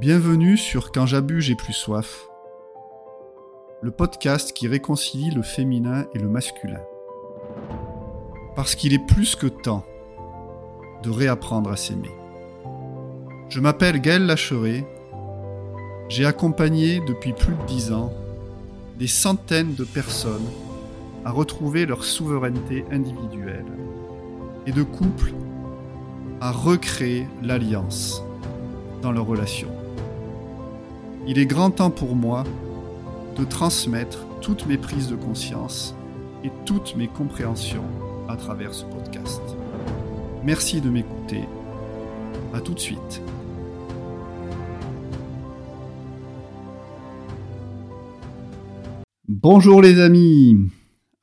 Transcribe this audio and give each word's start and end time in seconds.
Bienvenue 0.00 0.58
sur 0.58 0.92
Quand 0.92 1.06
j'abuse, 1.06 1.44
j'ai 1.44 1.54
plus 1.54 1.72
soif. 1.72 2.28
Le 3.80 3.90
podcast 3.90 4.52
qui 4.52 4.68
réconcilie 4.68 5.30
le 5.30 5.40
féminin 5.40 6.04
et 6.12 6.18
le 6.18 6.28
masculin. 6.28 6.82
Parce 8.54 8.74
qu'il 8.74 8.92
est 8.92 9.06
plus 9.06 9.36
que 9.36 9.46
temps 9.46 9.86
de 11.02 11.08
réapprendre 11.08 11.70
à 11.70 11.76
s'aimer. 11.76 12.10
Je 13.48 13.58
m'appelle 13.60 14.02
Gaël 14.02 14.26
Lacheret. 14.26 14.84
J'ai 16.10 16.26
accompagné 16.26 17.00
depuis 17.00 17.32
plus 17.32 17.54
de 17.54 17.66
dix 17.66 17.90
ans 17.90 18.12
des 18.98 19.08
centaines 19.08 19.74
de 19.74 19.84
personnes 19.84 20.46
à 21.24 21.30
retrouver 21.30 21.86
leur 21.86 22.04
souveraineté 22.04 22.84
individuelle 22.90 23.64
et 24.66 24.72
de 24.72 24.82
couples 24.82 25.32
à 26.42 26.52
recréer 26.52 27.26
l'alliance 27.42 28.22
dans 29.00 29.12
leurs 29.12 29.26
relations. 29.26 29.75
Il 31.28 31.40
est 31.40 31.46
grand 31.46 31.72
temps 31.72 31.90
pour 31.90 32.14
moi 32.14 32.44
de 33.36 33.44
transmettre 33.44 34.24
toutes 34.40 34.64
mes 34.66 34.78
prises 34.78 35.08
de 35.08 35.16
conscience 35.16 35.92
et 36.44 36.52
toutes 36.64 36.94
mes 36.94 37.08
compréhensions 37.08 37.82
à 38.28 38.36
travers 38.36 38.72
ce 38.72 38.84
podcast. 38.84 39.42
Merci 40.44 40.80
de 40.80 40.88
m'écouter. 40.88 41.40
À 42.54 42.60
tout 42.60 42.74
de 42.74 42.78
suite. 42.78 43.20
Bonjour 49.26 49.82
les 49.82 49.98
amis. 50.00 50.70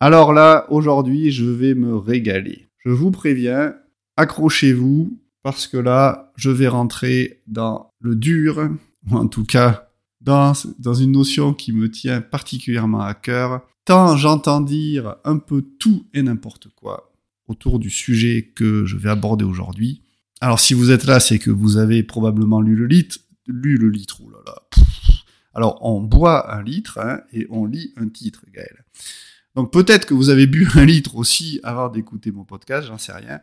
Alors 0.01 0.33
là, 0.33 0.65
aujourd'hui, 0.69 1.31
je 1.31 1.45
vais 1.45 1.75
me 1.75 1.95
régaler. 1.95 2.67
Je 2.79 2.89
vous 2.89 3.11
préviens, 3.11 3.73
accrochez-vous 4.17 5.17
parce 5.43 5.65
que 5.65 5.77
là, 5.77 6.33
je 6.35 6.49
vais 6.49 6.67
rentrer 6.67 7.41
dans 7.47 7.89
le 8.01 8.17
dur, 8.17 8.69
ou 9.09 9.15
en 9.15 9.27
tout 9.27 9.45
cas 9.45 9.92
dans, 10.23 10.53
une 10.93 11.11
notion 11.11 11.53
qui 11.53 11.73
me 11.73 11.91
tient 11.91 12.21
particulièrement 12.21 13.01
à 13.01 13.13
cœur, 13.13 13.61
tant 13.85 14.15
j'entends 14.15 14.61
dire 14.61 15.15
un 15.25 15.37
peu 15.37 15.61
tout 15.61 16.07
et 16.13 16.23
n'importe 16.23 16.69
quoi 16.75 17.11
autour 17.47 17.77
du 17.77 17.89
sujet 17.89 18.53
que 18.55 18.85
je 18.85 18.95
vais 18.95 19.09
aborder 19.09 19.43
aujourd'hui. 19.43 20.01
Alors 20.39 20.59
si 20.59 20.73
vous 20.73 20.91
êtes 20.91 21.05
là, 21.05 21.19
c'est 21.19 21.39
que 21.39 21.51
vous 21.51 21.77
avez 21.77 22.03
probablement 22.03 22.61
lu 22.61 22.75
le 22.75 22.87
litre, 22.87 23.17
lu 23.47 23.77
le 23.77 23.89
litre, 23.89 24.21
oh 24.23 24.29
là 24.29 24.39
là. 24.45 24.83
Alors 25.53 25.77
on 25.85 26.01
boit 26.01 26.55
un 26.55 26.63
litre 26.63 26.99
hein, 26.99 27.21
et 27.33 27.45
on 27.49 27.65
lit 27.65 27.93
un 27.97 28.07
titre, 28.07 28.43
Gaël. 28.53 28.85
Donc 29.55 29.71
peut-être 29.71 30.05
que 30.05 30.13
vous 30.13 30.29
avez 30.29 30.47
bu 30.47 30.67
un 30.75 30.85
litre 30.85 31.15
aussi 31.15 31.59
avant 31.63 31.89
d'écouter 31.89 32.31
mon 32.31 32.45
podcast, 32.45 32.87
j'en 32.87 32.97
sais 32.97 33.13
rien. 33.13 33.41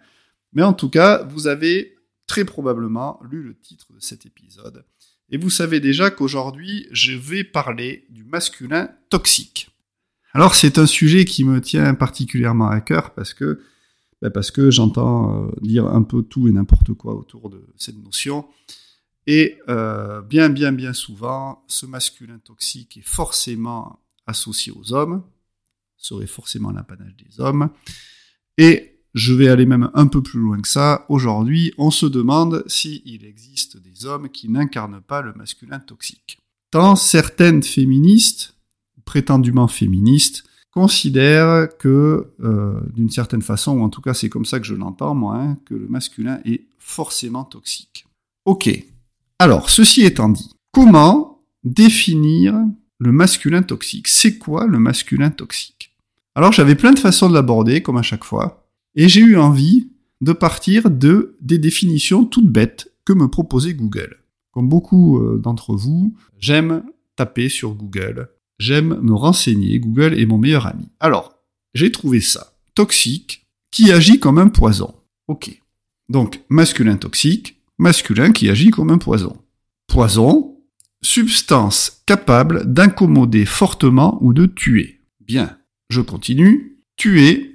Mais 0.53 0.63
en 0.63 0.73
tout 0.73 0.89
cas, 0.89 1.23
vous 1.25 1.47
avez 1.47 1.95
très 2.27 2.45
probablement 2.45 3.21
lu 3.31 3.43
le 3.43 3.55
titre 3.55 3.93
de 3.93 4.01
cet 4.01 4.27
épisode. 4.27 4.85
Et 5.31 5.39
vous 5.39 5.51
savez 5.51 5.81
déjà 5.81 6.11
qu'aujourd'hui, 6.11 6.87
je 6.91 7.13
vais 7.13 7.45
parler 7.45 8.05
du 8.11 8.25
masculin 8.25 8.91
toxique. 9.11 9.71
Alors 10.33 10.55
c'est 10.55 10.79
un 10.79 10.87
sujet 10.87 11.25
qui 11.25 11.45
me 11.45 11.61
tient 11.61 11.95
particulièrement 11.95 12.69
à 12.69 12.81
cœur 12.81 13.15
parce 13.15 13.35
que, 13.35 13.61
parce 14.35 14.51
que 14.51 14.71
j'entends 14.71 15.47
euh, 15.47 15.51
dire 15.61 15.87
un 15.87 16.03
peu 16.03 16.23
tout 16.23 16.49
et 16.49 16.53
n'importe 16.53 16.93
quoi 16.95 17.15
autour 17.15 17.51
de 17.51 17.65
cette 17.77 17.97
notion. 18.03 18.47
Et 19.27 19.59
euh, 19.69 20.23
bien, 20.23 20.49
bien, 20.49 20.73
bien 20.73 20.93
souvent, 20.93 21.65
ce 21.69 21.87
masculin 21.87 22.39
toxique 22.39 22.97
est 22.97 23.07
forcément 23.07 24.01
associé 24.27 24.73
aux 24.73 24.93
hommes, 24.93 25.23
serait 25.97 26.27
forcément 26.27 26.71
l'apanage 26.71 27.15
des 27.17 27.41
hommes. 27.41 27.71
Et 28.59 28.90
je 29.15 29.35
vais 29.35 29.49
aller 29.49 29.67
même 29.67 29.91
un 29.95 30.07
peu 30.07 30.23
plus 30.23 30.41
loin 30.41 30.61
que 30.61 30.69
ça. 30.69 31.05
Aujourd'hui, 31.09 31.73
on 31.79 31.91
se 31.91 32.07
demande 32.07 32.63
s'il 32.67 33.25
existe 33.25 33.77
des 33.77 34.07
hommes 34.07 34.29
qui 34.29 34.49
n'incarnent 34.49 35.01
pas 35.01 35.23
le 35.23 35.33
masculin 35.35 35.81
toxique. 35.81 36.39
Tant 36.71 36.97
certaines 36.97 37.63
féministes, 37.63 38.55
prétendument 39.05 39.69
féministes, 39.69 40.45
considèrent 40.73 41.69
que, 41.79 42.29
euh, 42.43 42.81
d'une 42.95 43.11
certaine 43.11 43.43
façon, 43.43 43.79
ou 43.79 43.83
en 43.83 43.89
tout 43.89 44.01
cas 44.01 44.15
c'est 44.15 44.29
comme 44.29 44.45
ça 44.45 44.61
que 44.61 44.67
je 44.67 44.75
l'entends 44.75 45.15
moi, 45.15 45.37
hein, 45.37 45.59
que 45.65 45.75
le 45.75 45.89
masculin 45.89 46.41
est 46.45 46.67
forcément 46.79 47.45
toxique. 47.45 48.07
Ok. 48.45 48.71
Alors, 49.41 49.71
ceci 49.71 50.03
étant 50.03 50.29
dit, 50.29 50.51
comment 50.71 51.43
définir 51.65 52.55
le 52.99 53.13
masculin 53.13 53.63
toxique? 53.63 54.07
C'est 54.07 54.39
quoi 54.39 54.67
le 54.67 54.79
masculin 54.79 55.31
toxique? 55.31 55.97
Alors 56.37 56.53
j'avais 56.53 56.77
plein 56.77 56.93
de 56.93 56.99
façons 56.99 57.29
de 57.29 57.35
l'aborder, 57.35 57.83
comme 57.83 57.97
à 57.97 58.03
chaque 58.03 58.25
fois. 58.25 58.60
Et 58.95 59.09
j'ai 59.09 59.21
eu 59.21 59.37
envie 59.37 59.91
de 60.21 60.33
partir 60.33 60.91
de 60.91 61.37
des 61.41 61.59
définitions 61.59 62.25
toutes 62.25 62.51
bêtes 62.51 62.93
que 63.05 63.13
me 63.13 63.29
proposait 63.29 63.75
Google. 63.75 64.19
Comme 64.53 64.69
beaucoup 64.69 65.19
euh, 65.19 65.39
d'entre 65.39 65.75
vous, 65.75 66.17
j'aime 66.39 66.83
taper 67.17 67.49
sur 67.49 67.75
Google, 67.75 68.29
j'aime 68.59 69.01
me 69.01 69.15
renseigner, 69.15 69.79
Google 69.79 70.19
est 70.19 70.27
mon 70.27 70.39
meilleur 70.39 70.67
ami. 70.67 70.89
Alors, 70.99 71.39
j'ai 71.75 71.93
trouvé 71.93 72.21
ça. 72.21 72.55
Toxique, 72.75 73.47
qui 73.71 73.93
agit 73.93 74.19
comme 74.19 74.39
un 74.39 74.49
poison. 74.49 74.95
Ok. 75.29 75.61
Donc, 76.09 76.43
masculin 76.49 76.97
toxique, 76.97 77.61
masculin 77.79 78.33
qui 78.33 78.49
agit 78.49 78.71
comme 78.71 78.91
un 78.91 78.99
poison. 78.99 79.37
Poison, 79.87 80.61
substance 81.03 82.03
capable 82.07 82.73
d'incommoder 82.73 83.45
fortement 83.45 84.19
ou 84.21 84.33
de 84.33 84.47
tuer. 84.47 85.01
Bien, 85.21 85.59
je 85.89 86.01
continue. 86.01 86.79
Tuer, 86.97 87.50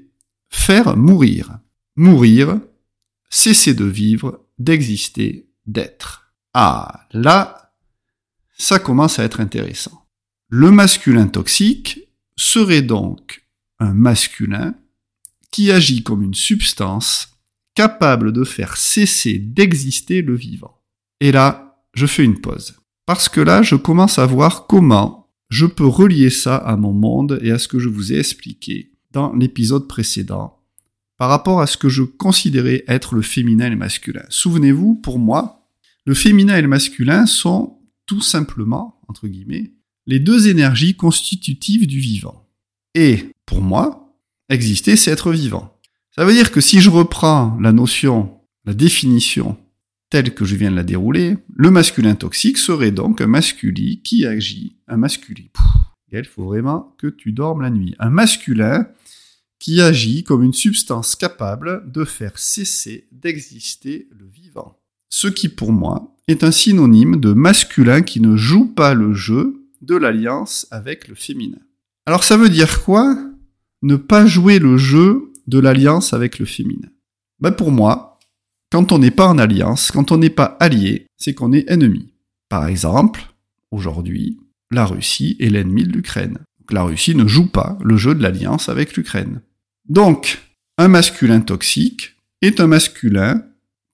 Faire 0.49 0.95
mourir. 0.97 1.59
Mourir, 1.95 2.59
cesser 3.29 3.73
de 3.73 3.85
vivre, 3.85 4.45
d'exister, 4.59 5.49
d'être. 5.65 6.33
Ah, 6.53 7.07
là, 7.11 7.73
ça 8.57 8.79
commence 8.79 9.19
à 9.19 9.23
être 9.23 9.41
intéressant. 9.41 10.05
Le 10.49 10.71
masculin 10.71 11.27
toxique 11.27 11.99
serait 12.37 12.81
donc 12.81 13.45
un 13.79 13.93
masculin 13.93 14.75
qui 15.51 15.71
agit 15.71 16.03
comme 16.03 16.23
une 16.23 16.33
substance 16.33 17.29
capable 17.75 18.31
de 18.31 18.43
faire 18.43 18.77
cesser 18.77 19.37
d'exister 19.37 20.21
le 20.21 20.35
vivant. 20.35 20.81
Et 21.19 21.31
là, 21.31 21.81
je 21.93 22.05
fais 22.05 22.23
une 22.23 22.39
pause. 22.39 22.75
Parce 23.05 23.29
que 23.29 23.41
là, 23.41 23.61
je 23.61 23.75
commence 23.75 24.17
à 24.17 24.25
voir 24.25 24.67
comment 24.67 25.29
je 25.49 25.65
peux 25.65 25.85
relier 25.85 26.29
ça 26.29 26.55
à 26.55 26.75
mon 26.75 26.93
monde 26.93 27.39
et 27.41 27.51
à 27.51 27.59
ce 27.59 27.67
que 27.67 27.79
je 27.79 27.89
vous 27.89 28.13
ai 28.13 28.19
expliqué 28.19 28.94
dans 29.15 29.33
l'épisode 29.33 29.87
précédent 29.87 30.59
par 31.17 31.29
rapport 31.29 31.61
à 31.61 31.67
ce 31.67 31.77
que 31.77 31.87
je 31.87 32.03
considérais 32.03 32.83
être 32.87 33.15
le 33.15 33.21
féminin 33.21 33.67
et 33.67 33.69
le 33.69 33.77
masculin. 33.77 34.25
Souvenez-vous, 34.29 34.95
pour 34.95 35.17
moi, 35.17 35.69
le 36.05 36.13
féminin 36.13 36.57
et 36.57 36.61
le 36.61 36.67
masculin 36.67 37.25
sont 37.25 37.79
tout 38.05 38.21
simplement, 38.21 38.99
entre 39.07 39.27
guillemets, 39.27 39.71
les 40.05 40.19
deux 40.19 40.49
énergies 40.49 40.95
constitutives 40.95 41.87
du 41.87 41.99
vivant. 41.99 42.45
Et, 42.93 43.31
pour 43.45 43.61
moi, 43.61 44.19
exister, 44.49 44.97
c'est 44.97 45.11
être 45.11 45.31
vivant. 45.31 45.79
Ça 46.13 46.25
veut 46.25 46.33
dire 46.33 46.51
que 46.51 46.61
si 46.61 46.81
je 46.81 46.89
reprends 46.89 47.57
la 47.61 47.71
notion, 47.71 48.41
la 48.65 48.73
définition 48.73 49.57
telle 50.09 50.33
que 50.33 50.45
je 50.45 50.55
viens 50.55 50.71
de 50.71 50.75
la 50.75 50.83
dérouler, 50.83 51.37
le 51.55 51.71
masculin 51.71 52.15
toxique 52.15 52.57
serait 52.57 52.91
donc 52.91 53.21
un 53.21 53.27
masculin 53.27 53.95
qui 54.03 54.25
agit, 54.25 54.77
un 54.87 54.97
masculin. 54.97 55.45
Il 56.23 56.29
faut 56.29 56.45
vraiment 56.45 56.95
que 56.97 57.07
tu 57.07 57.31
dormes 57.31 57.61
la 57.61 57.69
nuit. 57.69 57.95
Un 57.99 58.09
masculin 58.09 58.87
qui 59.59 59.81
agit 59.81 60.23
comme 60.23 60.43
une 60.43 60.53
substance 60.53 61.15
capable 61.15 61.91
de 61.91 62.05
faire 62.05 62.37
cesser 62.37 63.07
d'exister 63.11 64.07
le 64.11 64.27
vivant. 64.27 64.79
Ce 65.09 65.27
qui 65.27 65.49
pour 65.49 65.71
moi 65.71 66.15
est 66.27 66.43
un 66.43 66.51
synonyme 66.51 67.19
de 67.19 67.33
masculin 67.33 68.01
qui 68.01 68.19
ne 68.19 68.35
joue 68.35 68.65
pas 68.65 68.93
le 68.93 69.13
jeu 69.13 69.61
de 69.81 69.95
l'alliance 69.95 70.67
avec 70.71 71.07
le 71.07 71.15
féminin. 71.15 71.59
Alors 72.05 72.23
ça 72.23 72.37
veut 72.37 72.49
dire 72.49 72.83
quoi 72.83 73.17
Ne 73.81 73.95
pas 73.95 74.25
jouer 74.25 74.59
le 74.59 74.77
jeu 74.77 75.31
de 75.47 75.59
l'alliance 75.59 76.13
avec 76.13 76.39
le 76.39 76.45
féminin? 76.45 76.89
Ben 77.39 77.51
pour 77.51 77.71
moi, 77.71 78.19
quand 78.71 78.91
on 78.91 78.99
n'est 78.99 79.11
pas 79.11 79.27
en 79.27 79.37
alliance, 79.37 79.91
quand 79.91 80.11
on 80.11 80.17
n'est 80.17 80.29
pas 80.29 80.57
allié, 80.59 81.07
c'est 81.17 81.33
qu'on 81.33 81.53
est 81.53 81.69
ennemi. 81.69 82.13
Par 82.49 82.67
exemple, 82.67 83.33
aujourd'hui, 83.71 84.37
la 84.71 84.85
Russie 84.85 85.35
est 85.39 85.49
l'ennemi 85.49 85.83
de 85.83 85.91
l'Ukraine. 85.91 86.39
La 86.69 86.83
Russie 86.83 87.15
ne 87.15 87.27
joue 87.27 87.47
pas 87.47 87.77
le 87.83 87.97
jeu 87.97 88.15
de 88.15 88.23
l'alliance 88.23 88.69
avec 88.69 88.95
l'Ukraine. 88.95 89.41
Donc, 89.87 90.41
un 90.77 90.87
masculin 90.87 91.41
toxique 91.41 92.15
est 92.41 92.59
un 92.59 92.67
masculin 92.67 93.43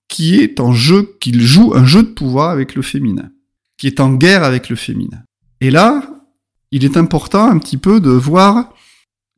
qui 0.08 0.36
est 0.36 0.60
en 0.60 0.72
jeu, 0.72 1.16
qu'il 1.20 1.40
joue 1.40 1.74
un 1.74 1.84
jeu 1.84 2.02
de 2.02 2.08
pouvoir 2.08 2.50
avec 2.50 2.74
le 2.74 2.82
féminin, 2.82 3.30
qui 3.78 3.86
est 3.86 4.00
en 4.00 4.12
guerre 4.12 4.44
avec 4.44 4.68
le 4.68 4.76
féminin. 4.76 5.22
Et 5.60 5.70
là, 5.70 6.02
il 6.70 6.84
est 6.84 6.96
important 6.96 7.48
un 7.48 7.58
petit 7.58 7.76
peu 7.76 8.00
de 8.00 8.10
voir 8.10 8.74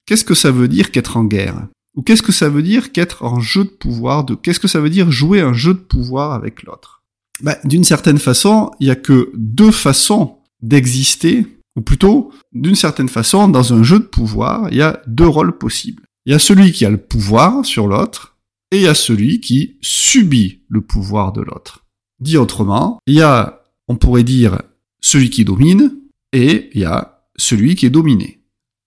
qu'est-ce 0.06 0.24
que 0.24 0.34
ça 0.34 0.50
veut 0.50 0.68
dire 0.68 0.90
qu'être 0.90 1.16
en 1.16 1.24
guerre, 1.24 1.68
ou 1.94 2.02
qu'est-ce 2.02 2.22
que 2.22 2.32
ça 2.32 2.48
veut 2.48 2.62
dire 2.62 2.92
qu'être 2.92 3.24
en 3.24 3.40
jeu 3.40 3.64
de 3.64 3.70
pouvoir, 3.70 4.24
de 4.24 4.34
qu'est-ce 4.34 4.60
que 4.60 4.68
ça 4.68 4.80
veut 4.80 4.90
dire 4.90 5.10
jouer 5.10 5.40
un 5.40 5.52
jeu 5.52 5.74
de 5.74 5.78
pouvoir 5.78 6.32
avec 6.32 6.62
l'autre. 6.62 7.02
Ben, 7.40 7.56
D'une 7.64 7.84
certaine 7.84 8.18
façon, 8.18 8.70
il 8.80 8.86
n'y 8.86 8.90
a 8.90 8.96
que 8.96 9.30
deux 9.34 9.72
façons 9.72 10.38
d'exister, 10.64 11.46
ou 11.76 11.82
plutôt, 11.82 12.32
d'une 12.52 12.74
certaine 12.74 13.08
façon, 13.08 13.48
dans 13.48 13.72
un 13.72 13.82
jeu 13.82 13.98
de 13.98 14.04
pouvoir, 14.04 14.68
il 14.70 14.78
y 14.78 14.82
a 14.82 15.02
deux 15.06 15.26
rôles 15.26 15.58
possibles. 15.58 16.04
Il 16.26 16.32
y 16.32 16.34
a 16.34 16.38
celui 16.38 16.72
qui 16.72 16.84
a 16.84 16.90
le 16.90 16.98
pouvoir 16.98 17.64
sur 17.64 17.86
l'autre, 17.86 18.36
et 18.70 18.78
il 18.78 18.82
y 18.82 18.88
a 18.88 18.94
celui 18.94 19.40
qui 19.40 19.76
subit 19.80 20.62
le 20.68 20.80
pouvoir 20.80 21.32
de 21.32 21.42
l'autre. 21.42 21.84
Dit 22.20 22.36
autrement, 22.36 22.98
il 23.06 23.14
y 23.14 23.22
a 23.22 23.60
on 23.88 23.96
pourrait 23.96 24.24
dire 24.24 24.62
celui 25.00 25.30
qui 25.30 25.44
domine 25.44 25.94
et 26.32 26.70
il 26.74 26.80
y 26.80 26.84
a 26.84 27.26
celui 27.36 27.74
qui 27.74 27.86
est 27.86 27.90
dominé. 27.90 28.40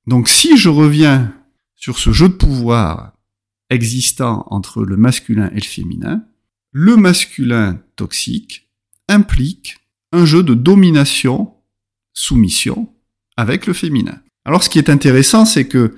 Donc 0.08 0.30
si 0.30 0.58
je 0.58 0.70
reviens 0.70 1.34
sur 1.76 2.00
ce 2.00 2.12
jeu 2.12 2.30
de 2.30 2.34
pouvoir 2.34 3.14
existant 3.70 4.46
entre 4.50 4.84
le 4.84 4.98
masculin 4.98 5.50
et 5.52 5.60
le 5.60 5.62
féminin, 5.62 6.24
le 6.72 6.96
masculin 6.96 7.80
toxique 7.96 8.70
implique 9.08 9.78
un 10.12 10.26
jeu 10.26 10.42
de 10.42 10.54
domination, 10.54 11.54
soumission 12.18 12.92
avec 13.36 13.68
le 13.68 13.74
féminin. 13.74 14.20
Alors 14.44 14.64
ce 14.64 14.70
qui 14.70 14.80
est 14.80 14.90
intéressant, 14.90 15.46
c'est 15.46 15.68
que 15.68 15.96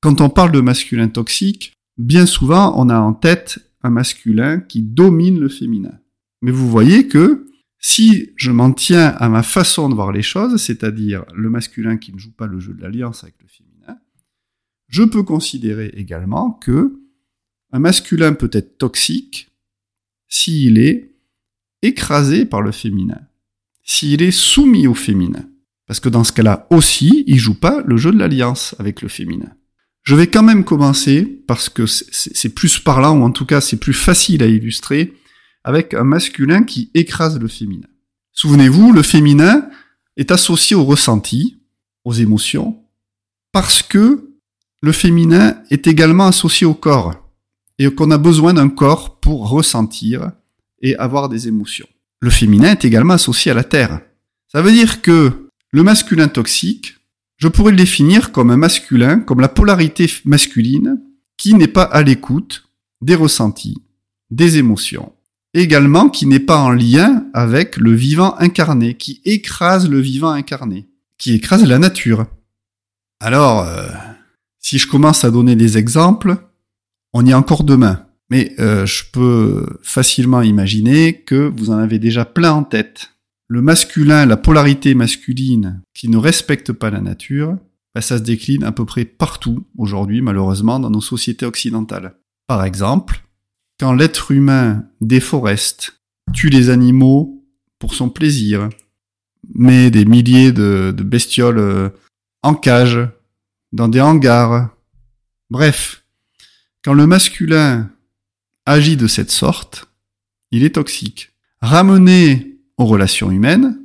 quand 0.00 0.20
on 0.20 0.30
parle 0.30 0.52
de 0.52 0.60
masculin 0.60 1.08
toxique, 1.08 1.74
bien 1.98 2.24
souvent 2.24 2.72
on 2.80 2.88
a 2.88 3.00
en 3.00 3.12
tête 3.12 3.58
un 3.82 3.90
masculin 3.90 4.60
qui 4.60 4.80
domine 4.80 5.40
le 5.40 5.48
féminin. 5.48 5.98
Mais 6.40 6.52
vous 6.52 6.70
voyez 6.70 7.08
que 7.08 7.46
si 7.80 8.30
je 8.36 8.52
m'en 8.52 8.72
tiens 8.72 9.08
à 9.18 9.28
ma 9.28 9.42
façon 9.42 9.88
de 9.88 9.94
voir 9.94 10.12
les 10.12 10.22
choses, 10.22 10.56
c'est-à-dire 10.62 11.24
le 11.34 11.50
masculin 11.50 11.96
qui 11.96 12.12
ne 12.12 12.18
joue 12.18 12.32
pas 12.32 12.46
le 12.46 12.60
jeu 12.60 12.72
de 12.72 12.82
l'alliance 12.82 13.24
avec 13.24 13.34
le 13.40 13.48
féminin, 13.48 13.98
je 14.86 15.02
peux 15.02 15.24
considérer 15.24 15.86
également 15.96 16.52
que 16.52 17.00
un 17.72 17.80
masculin 17.80 18.34
peut 18.34 18.50
être 18.52 18.78
toxique 18.78 19.50
s'il 20.28 20.78
est 20.78 21.10
écrasé 21.82 22.44
par 22.46 22.62
le 22.62 22.70
féminin, 22.70 23.20
s'il 23.90 24.22
est 24.22 24.30
soumis 24.30 24.86
au 24.86 24.94
féminin. 24.94 25.44
Parce 25.88 25.98
que 25.98 26.08
dans 26.08 26.22
ce 26.22 26.30
cas-là 26.30 26.68
aussi, 26.70 27.24
il 27.26 27.38
joue 27.38 27.58
pas 27.58 27.82
le 27.84 27.96
jeu 27.96 28.12
de 28.12 28.18
l'alliance 28.18 28.76
avec 28.78 29.02
le 29.02 29.08
féminin. 29.08 29.50
Je 30.04 30.14
vais 30.14 30.28
quand 30.28 30.44
même 30.44 30.64
commencer, 30.64 31.22
parce 31.48 31.68
que 31.68 31.86
c'est 31.86 32.54
plus 32.54 32.78
parlant, 32.78 33.18
ou 33.18 33.24
en 33.24 33.32
tout 33.32 33.44
cas 33.46 33.60
c'est 33.60 33.78
plus 33.78 33.92
facile 33.92 34.44
à 34.44 34.46
illustrer, 34.46 35.14
avec 35.64 35.92
un 35.92 36.04
masculin 36.04 36.62
qui 36.62 36.92
écrase 36.94 37.40
le 37.40 37.48
féminin. 37.48 37.88
Souvenez-vous, 38.32 38.92
le 38.92 39.02
féminin 39.02 39.68
est 40.16 40.30
associé 40.30 40.76
au 40.76 40.84
ressenti, 40.84 41.60
aux 42.04 42.12
émotions, 42.12 42.84
parce 43.50 43.82
que 43.82 44.36
le 44.82 44.92
féminin 44.92 45.56
est 45.70 45.88
également 45.88 46.28
associé 46.28 46.64
au 46.64 46.74
corps, 46.74 47.28
et 47.80 47.92
qu'on 47.92 48.12
a 48.12 48.18
besoin 48.18 48.54
d'un 48.54 48.68
corps 48.68 49.18
pour 49.18 49.50
ressentir 49.50 50.30
et 50.80 50.94
avoir 50.94 51.28
des 51.28 51.48
émotions. 51.48 51.88
Le 52.20 52.30
féminin 52.30 52.72
est 52.72 52.84
également 52.84 53.14
associé 53.14 53.50
à 53.50 53.54
la 53.54 53.64
terre. 53.64 54.00
Ça 54.48 54.62
veut 54.62 54.72
dire 54.72 55.00
que 55.02 55.48
le 55.70 55.82
masculin 55.82 56.28
toxique, 56.28 56.96
je 57.36 57.48
pourrais 57.48 57.70
le 57.70 57.78
définir 57.78 58.32
comme 58.32 58.50
un 58.50 58.56
masculin, 58.56 59.20
comme 59.20 59.40
la 59.40 59.48
polarité 59.48 60.10
masculine, 60.24 61.00
qui 61.36 61.54
n'est 61.54 61.68
pas 61.68 61.84
à 61.84 62.02
l'écoute 62.02 62.68
des 63.00 63.14
ressentis, 63.14 63.82
des 64.30 64.58
émotions, 64.58 65.12
également 65.54 66.10
qui 66.10 66.26
n'est 66.26 66.38
pas 66.38 66.58
en 66.58 66.70
lien 66.70 67.24
avec 67.32 67.78
le 67.78 67.94
vivant 67.94 68.36
incarné, 68.38 68.94
qui 68.94 69.22
écrase 69.24 69.88
le 69.88 70.00
vivant 70.00 70.30
incarné, 70.30 70.88
qui 71.16 71.32
écrase 71.34 71.64
la 71.64 71.78
nature. 71.78 72.26
Alors, 73.20 73.60
euh, 73.60 73.88
si 74.58 74.78
je 74.78 74.86
commence 74.86 75.24
à 75.24 75.30
donner 75.30 75.56
des 75.56 75.78
exemples, 75.78 76.36
on 77.14 77.24
y 77.24 77.30
est 77.30 77.34
encore 77.34 77.64
demain. 77.64 78.06
Mais 78.30 78.54
euh, 78.60 78.86
je 78.86 79.04
peux 79.12 79.66
facilement 79.82 80.42
imaginer 80.42 81.20
que 81.20 81.52
vous 81.56 81.70
en 81.70 81.78
avez 81.78 81.98
déjà 81.98 82.24
plein 82.24 82.52
en 82.52 82.62
tête. 82.62 83.10
Le 83.48 83.60
masculin, 83.60 84.26
la 84.26 84.36
polarité 84.36 84.94
masculine 84.94 85.82
qui 85.94 86.08
ne 86.08 86.16
respecte 86.16 86.72
pas 86.72 86.90
la 86.90 87.00
nature, 87.00 87.58
bah, 87.94 88.00
ça 88.00 88.18
se 88.18 88.22
décline 88.22 88.62
à 88.62 88.70
peu 88.70 88.84
près 88.84 89.04
partout 89.04 89.66
aujourd'hui, 89.76 90.22
malheureusement, 90.22 90.78
dans 90.78 90.90
nos 90.90 91.00
sociétés 91.00 91.44
occidentales. 91.44 92.14
Par 92.46 92.64
exemple, 92.64 93.24
quand 93.80 93.92
l'être 93.92 94.30
humain 94.30 94.84
déforeste, 95.00 96.00
tue 96.32 96.50
les 96.50 96.70
animaux 96.70 97.44
pour 97.80 97.94
son 97.94 98.08
plaisir, 98.08 98.68
met 99.54 99.90
des 99.90 100.04
milliers 100.04 100.52
de, 100.52 100.94
bestioles 100.96 101.58
euh, 101.58 101.88
en 102.42 102.54
cage, 102.54 103.00
dans 103.72 103.88
des 103.88 104.00
hangars, 104.00 104.70
bref, 105.50 106.04
quand 106.84 106.94
le 106.94 107.06
masculin 107.06 107.90
agit 108.66 108.96
de 108.96 109.06
cette 109.06 109.30
sorte, 109.30 109.88
il 110.50 110.64
est 110.64 110.74
toxique. 110.74 111.30
Ramené 111.60 112.58
aux 112.76 112.86
relations 112.86 113.30
humaines, 113.30 113.78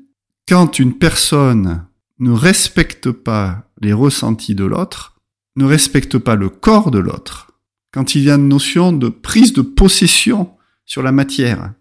quand 0.47 0.79
une 0.79 0.93
personne 0.93 1.85
ne 2.19 2.31
respecte 2.31 3.11
pas 3.11 3.69
les 3.81 3.93
ressentis 3.93 4.55
de 4.55 4.63
l'autre, 4.63 5.19
ne 5.55 5.65
respecte 5.65 6.17
pas 6.17 6.35
le 6.35 6.49
corps 6.49 6.91
de 6.91 6.99
l'autre, 6.99 7.51
quand 7.91 8.15
il 8.15 8.23
y 8.23 8.31
a 8.31 8.35
une 8.35 8.47
notion 8.47 8.91
de 8.91 9.09
prise 9.09 9.53
de 9.53 9.61
possession 9.61 10.51
sur 10.85 11.01
la 11.01 11.11
matière, 11.11 11.73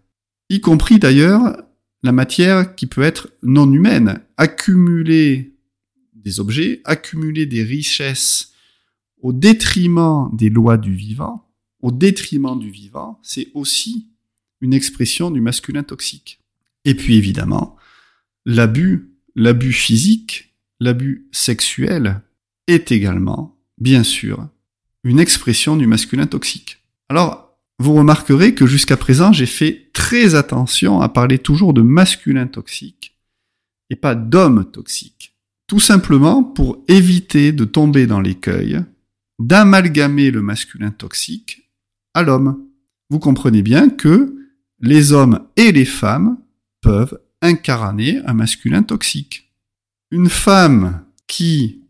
y 0.49 0.61
compris 0.61 0.99
d'ailleurs 0.99 1.57
la 2.03 2.11
matière 2.11 2.75
qui 2.75 2.87
peut 2.87 3.01
être 3.01 3.29
non 3.43 3.71
humaine, 3.71 4.21
accumuler 4.37 5.55
des 6.13 6.39
objets, 6.39 6.81
accumuler 6.85 7.45
des 7.45 7.63
richesses 7.63 8.51
au 9.21 9.33
détriment 9.33 10.29
des 10.33 10.49
lois 10.49 10.77
du 10.77 10.93
vivant, 10.93 11.44
au 11.85 11.91
détriment 11.91 12.57
du 12.57 12.71
vivant, 12.71 13.19
c'est 13.21 13.49
aussi 13.53 14.07
une 14.59 14.73
expression 14.73 15.29
du 15.29 15.39
masculin 15.39 15.83
toxique. 15.83 16.39
Et 16.83 16.95
puis 16.95 17.13
évidemment, 17.15 17.75
l'abus, 18.43 19.11
l'abus 19.35 19.71
physique, 19.71 20.55
l'abus 20.79 21.27
sexuel 21.31 22.23
est 22.65 22.91
également, 22.91 23.55
bien 23.77 24.01
sûr, 24.01 24.47
une 25.03 25.19
expression 25.19 25.77
du 25.77 25.85
masculin 25.85 26.25
toxique. 26.25 26.79
Alors, 27.07 27.55
vous 27.77 27.93
remarquerez 27.93 28.55
que 28.55 28.65
jusqu'à 28.65 28.97
présent, 28.97 29.31
j'ai 29.31 29.45
fait 29.45 29.91
très 29.93 30.33
attention 30.33 31.01
à 31.01 31.09
parler 31.09 31.37
toujours 31.37 31.75
de 31.75 31.83
masculin 31.83 32.47
toxique 32.47 33.15
et 33.91 33.95
pas 33.95 34.15
d'homme 34.15 34.65
toxique. 34.71 35.35
Tout 35.67 35.79
simplement 35.79 36.43
pour 36.43 36.83
éviter 36.87 37.51
de 37.51 37.63
tomber 37.63 38.07
dans 38.07 38.21
l'écueil 38.21 38.83
d'amalgamer 39.37 40.31
le 40.31 40.41
masculin 40.41 40.89
toxique 40.89 41.64
à 42.15 42.23
l'homme. 42.23 42.65
Vous 43.11 43.19
comprenez 43.19 43.61
bien 43.61 43.89
que 43.89 44.35
les 44.79 45.13
hommes 45.13 45.41
et 45.55 45.71
les 45.71 45.85
femmes 45.85 46.37
peuvent 46.81 47.19
incarner 47.41 48.21
un 48.25 48.33
masculin 48.33 48.81
toxique. 48.81 49.53
Une 50.09 50.29
femme 50.29 51.03
qui 51.27 51.85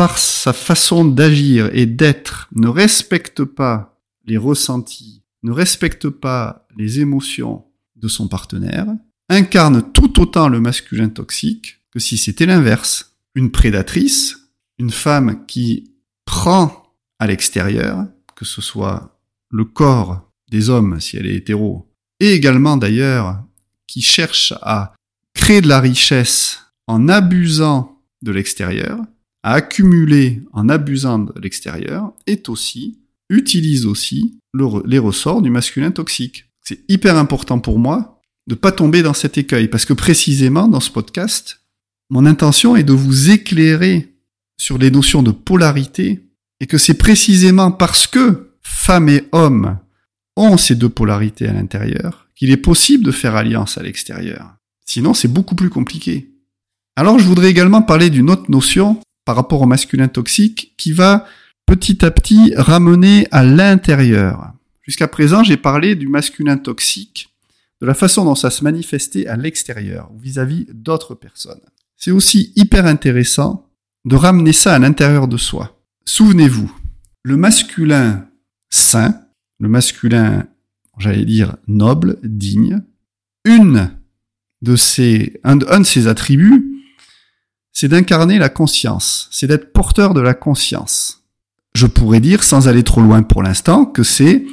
par 0.00 0.16
sa 0.16 0.54
façon 0.54 1.04
d'agir 1.04 1.68
et 1.74 1.84
d'être, 1.84 2.48
ne 2.52 2.68
respecte 2.68 3.44
pas 3.44 4.00
les 4.24 4.38
ressentis, 4.38 5.22
ne 5.42 5.50
respecte 5.50 6.08
pas 6.08 6.66
les 6.74 7.00
émotions 7.00 7.66
de 7.96 8.08
son 8.08 8.26
partenaire, 8.26 8.86
incarne 9.28 9.92
tout 9.92 10.18
autant 10.18 10.48
le 10.48 10.58
masculin 10.58 11.10
toxique 11.10 11.82
que 11.90 11.98
si 11.98 12.16
c'était 12.16 12.46
l'inverse. 12.46 13.18
Une 13.34 13.50
prédatrice, 13.50 14.38
une 14.78 14.90
femme 14.90 15.44
qui 15.46 15.92
prend 16.24 16.94
à 17.18 17.26
l'extérieur, 17.26 18.06
que 18.34 18.46
ce 18.46 18.62
soit 18.62 19.19
le 19.50 19.64
corps 19.64 20.30
des 20.50 20.68
hommes 20.70 21.00
si 21.00 21.16
elle 21.16 21.26
est 21.26 21.36
hétéro, 21.36 21.88
et 22.18 22.32
également 22.32 22.76
d'ailleurs 22.76 23.42
qui 23.86 24.02
cherche 24.02 24.52
à 24.62 24.94
créer 25.34 25.60
de 25.60 25.68
la 25.68 25.80
richesse 25.80 26.58
en 26.86 27.08
abusant 27.08 28.00
de 28.22 28.32
l'extérieur, 28.32 28.98
à 29.42 29.54
accumuler 29.54 30.42
en 30.52 30.68
abusant 30.68 31.18
de 31.18 31.40
l'extérieur 31.40 32.12
est 32.26 32.48
aussi, 32.48 32.98
utilise 33.30 33.86
aussi 33.86 34.38
les 34.84 34.98
ressorts 34.98 35.42
du 35.42 35.50
masculin 35.50 35.90
toxique. 35.90 36.50
C'est 36.62 36.80
hyper 36.88 37.16
important 37.16 37.58
pour 37.58 37.78
moi 37.78 38.20
de 38.46 38.54
pas 38.54 38.72
tomber 38.72 39.02
dans 39.02 39.14
cet 39.14 39.38
écueil 39.38 39.68
parce 39.68 39.84
que 39.84 39.92
précisément 39.92 40.68
dans 40.68 40.80
ce 40.80 40.90
podcast, 40.90 41.60
mon 42.10 42.26
intention 42.26 42.76
est 42.76 42.84
de 42.84 42.92
vous 42.92 43.30
éclairer 43.30 44.14
sur 44.58 44.76
les 44.76 44.90
notions 44.90 45.22
de 45.22 45.30
polarité 45.30 46.28
et 46.58 46.66
que 46.66 46.76
c'est 46.76 46.94
précisément 46.94 47.72
parce 47.72 48.06
que 48.06 48.49
femmes 48.70 49.08
et 49.08 49.24
hommes 49.32 49.78
ont 50.36 50.56
ces 50.56 50.74
deux 50.74 50.88
polarités 50.88 51.46
à 51.46 51.52
l'intérieur 51.52 52.28
qu'il 52.34 52.50
est 52.50 52.56
possible 52.56 53.04
de 53.04 53.10
faire 53.10 53.36
alliance 53.36 53.76
à 53.76 53.82
l'extérieur. 53.82 54.54
Sinon, 54.86 55.12
c'est 55.12 55.28
beaucoup 55.28 55.54
plus 55.54 55.68
compliqué. 55.68 56.30
Alors, 56.96 57.18
je 57.18 57.26
voudrais 57.26 57.50
également 57.50 57.82
parler 57.82 58.08
d'une 58.08 58.30
autre 58.30 58.50
notion 58.50 59.00
par 59.26 59.36
rapport 59.36 59.60
au 59.60 59.66
masculin 59.66 60.08
toxique 60.08 60.74
qui 60.78 60.92
va 60.92 61.26
petit 61.66 62.04
à 62.04 62.10
petit 62.10 62.54
ramener 62.56 63.26
à 63.30 63.44
l'intérieur. 63.44 64.52
Jusqu'à 64.82 65.08
présent, 65.08 65.44
j'ai 65.44 65.58
parlé 65.58 65.94
du 65.94 66.08
masculin 66.08 66.56
toxique, 66.56 67.28
de 67.82 67.86
la 67.86 67.94
façon 67.94 68.24
dont 68.24 68.34
ça 68.34 68.50
se 68.50 68.64
manifestait 68.64 69.26
à 69.26 69.36
l'extérieur, 69.36 70.10
vis-à-vis 70.18 70.66
d'autres 70.72 71.14
personnes. 71.14 71.60
C'est 71.96 72.10
aussi 72.10 72.52
hyper 72.56 72.86
intéressant 72.86 73.68
de 74.06 74.16
ramener 74.16 74.52
ça 74.52 74.74
à 74.74 74.78
l'intérieur 74.78 75.28
de 75.28 75.36
soi. 75.36 75.78
Souvenez-vous, 76.06 76.72
le 77.22 77.36
masculin 77.36 78.26
sain, 78.70 79.20
le 79.58 79.68
masculin, 79.68 80.46
j'allais 80.98 81.24
dire, 81.24 81.56
noble, 81.66 82.18
digne, 82.22 82.82
une 83.44 83.90
de 84.62 84.76
ses, 84.76 85.40
un 85.44 85.56
de 85.56 85.84
ses 85.84 86.06
attributs, 86.06 86.70
c'est 87.72 87.88
d'incarner 87.88 88.38
la 88.38 88.48
conscience, 88.48 89.28
c'est 89.30 89.46
d'être 89.46 89.72
porteur 89.72 90.14
de 90.14 90.20
la 90.20 90.34
conscience. 90.34 91.24
Je 91.74 91.86
pourrais 91.86 92.20
dire, 92.20 92.42
sans 92.42 92.68
aller 92.68 92.82
trop 92.82 93.00
loin 93.00 93.22
pour 93.22 93.42
l'instant, 93.42 93.86
que 93.86 94.02
c'est 94.02 94.44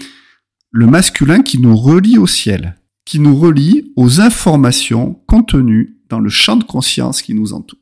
le 0.71 0.87
masculin 0.87 1.41
qui 1.41 1.59
nous 1.59 1.75
relie 1.75 2.17
au 2.17 2.27
ciel, 2.27 2.75
qui 3.05 3.19
nous 3.19 3.35
relie 3.35 3.91
aux 3.95 4.21
informations 4.21 5.15
contenues 5.27 5.97
dans 6.09 6.19
le 6.19 6.29
champ 6.29 6.55
de 6.55 6.63
conscience 6.63 7.21
qui 7.21 7.33
nous 7.33 7.53
entoure. 7.53 7.79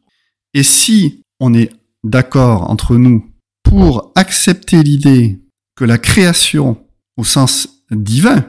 Et 0.53 0.63
si 0.63 1.21
on 1.39 1.53
est 1.53 1.71
d'accord 2.03 2.69
entre 2.69 2.95
nous 2.95 3.25
pour 3.63 4.11
accepter 4.15 4.81
l'idée 4.83 5.41
que 5.75 5.85
la 5.85 5.97
création 5.97 6.77
au 7.17 7.23
sens 7.23 7.83
divin, 7.91 8.45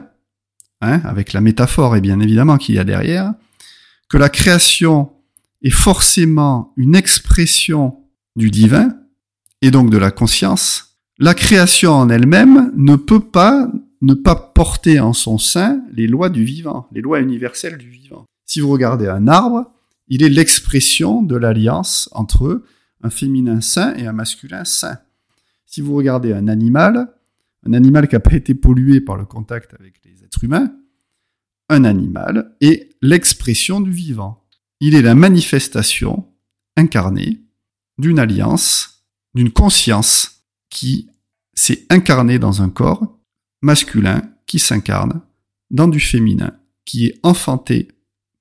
hein, 0.81 1.01
avec 1.03 1.33
la 1.33 1.41
métaphore 1.41 1.95
et 1.95 2.01
bien 2.01 2.19
évidemment 2.19 2.57
qu'il 2.57 2.75
y 2.75 2.79
a 2.79 2.83
derrière, 2.83 3.33
que 4.09 4.17
la 4.17 4.29
création 4.29 5.11
est 5.61 5.69
forcément 5.69 6.73
une 6.77 6.95
expression 6.95 7.97
du 8.35 8.49
divin 8.49 8.95
et 9.61 9.71
donc 9.71 9.89
de 9.89 9.97
la 9.97 10.11
conscience, 10.11 10.97
la 11.17 11.33
création 11.33 11.93
en 11.93 12.09
elle-même 12.09 12.71
ne 12.75 12.95
peut 12.95 13.19
pas 13.23 13.69
ne 14.01 14.13
pas 14.13 14.35
porter 14.35 14.99
en 14.99 15.13
son 15.13 15.39
sein 15.39 15.81
les 15.91 16.05
lois 16.05 16.29
du 16.29 16.43
vivant, 16.43 16.87
les 16.91 17.01
lois 17.01 17.19
universelles 17.19 17.79
du 17.79 17.89
vivant. 17.89 18.25
Si 18.45 18.59
vous 18.59 18.69
regardez 18.69 19.07
un 19.07 19.27
arbre, 19.27 19.71
il 20.07 20.21
est 20.21 20.29
l'expression 20.29 21.23
de 21.23 21.35
l'alliance 21.35 22.07
entre 22.13 22.63
un 23.01 23.09
féminin 23.09 23.59
sain 23.59 23.95
et 23.95 24.05
un 24.05 24.13
masculin 24.13 24.65
sain. 24.65 24.99
Si 25.65 25.81
vous 25.81 25.95
regardez 25.95 26.31
un 26.31 26.47
animal, 26.47 27.09
un 27.65 27.73
animal 27.73 28.07
qui 28.07 28.15
n'a 28.15 28.19
pas 28.19 28.33
été 28.33 28.53
pollué 28.55 29.01
par 29.01 29.17
le 29.17 29.25
contact 29.25 29.73
avec 29.79 29.95
les 30.05 30.23
êtres 30.23 30.43
humains, 30.43 30.73
un 31.69 31.83
animal 31.83 32.55
est 32.61 32.95
l'expression 33.01 33.81
du 33.81 33.91
vivant. 33.91 34.45
Il 34.79 34.95
est 34.95 35.01
la 35.01 35.15
manifestation 35.15 36.27
incarnée 36.75 37.41
d'une 37.97 38.19
alliance, 38.19 39.05
d'une 39.33 39.51
conscience 39.51 40.43
qui 40.69 41.09
s'est 41.53 41.85
incarnée 41.89 42.39
dans 42.39 42.61
un 42.61 42.69
corps 42.69 43.19
masculin 43.61 44.21
qui 44.45 44.59
s'incarne 44.59 45.21
dans 45.71 45.87
du 45.87 45.99
féminin, 45.99 46.53
qui 46.85 47.07
est 47.07 47.19
enfanté 47.23 47.89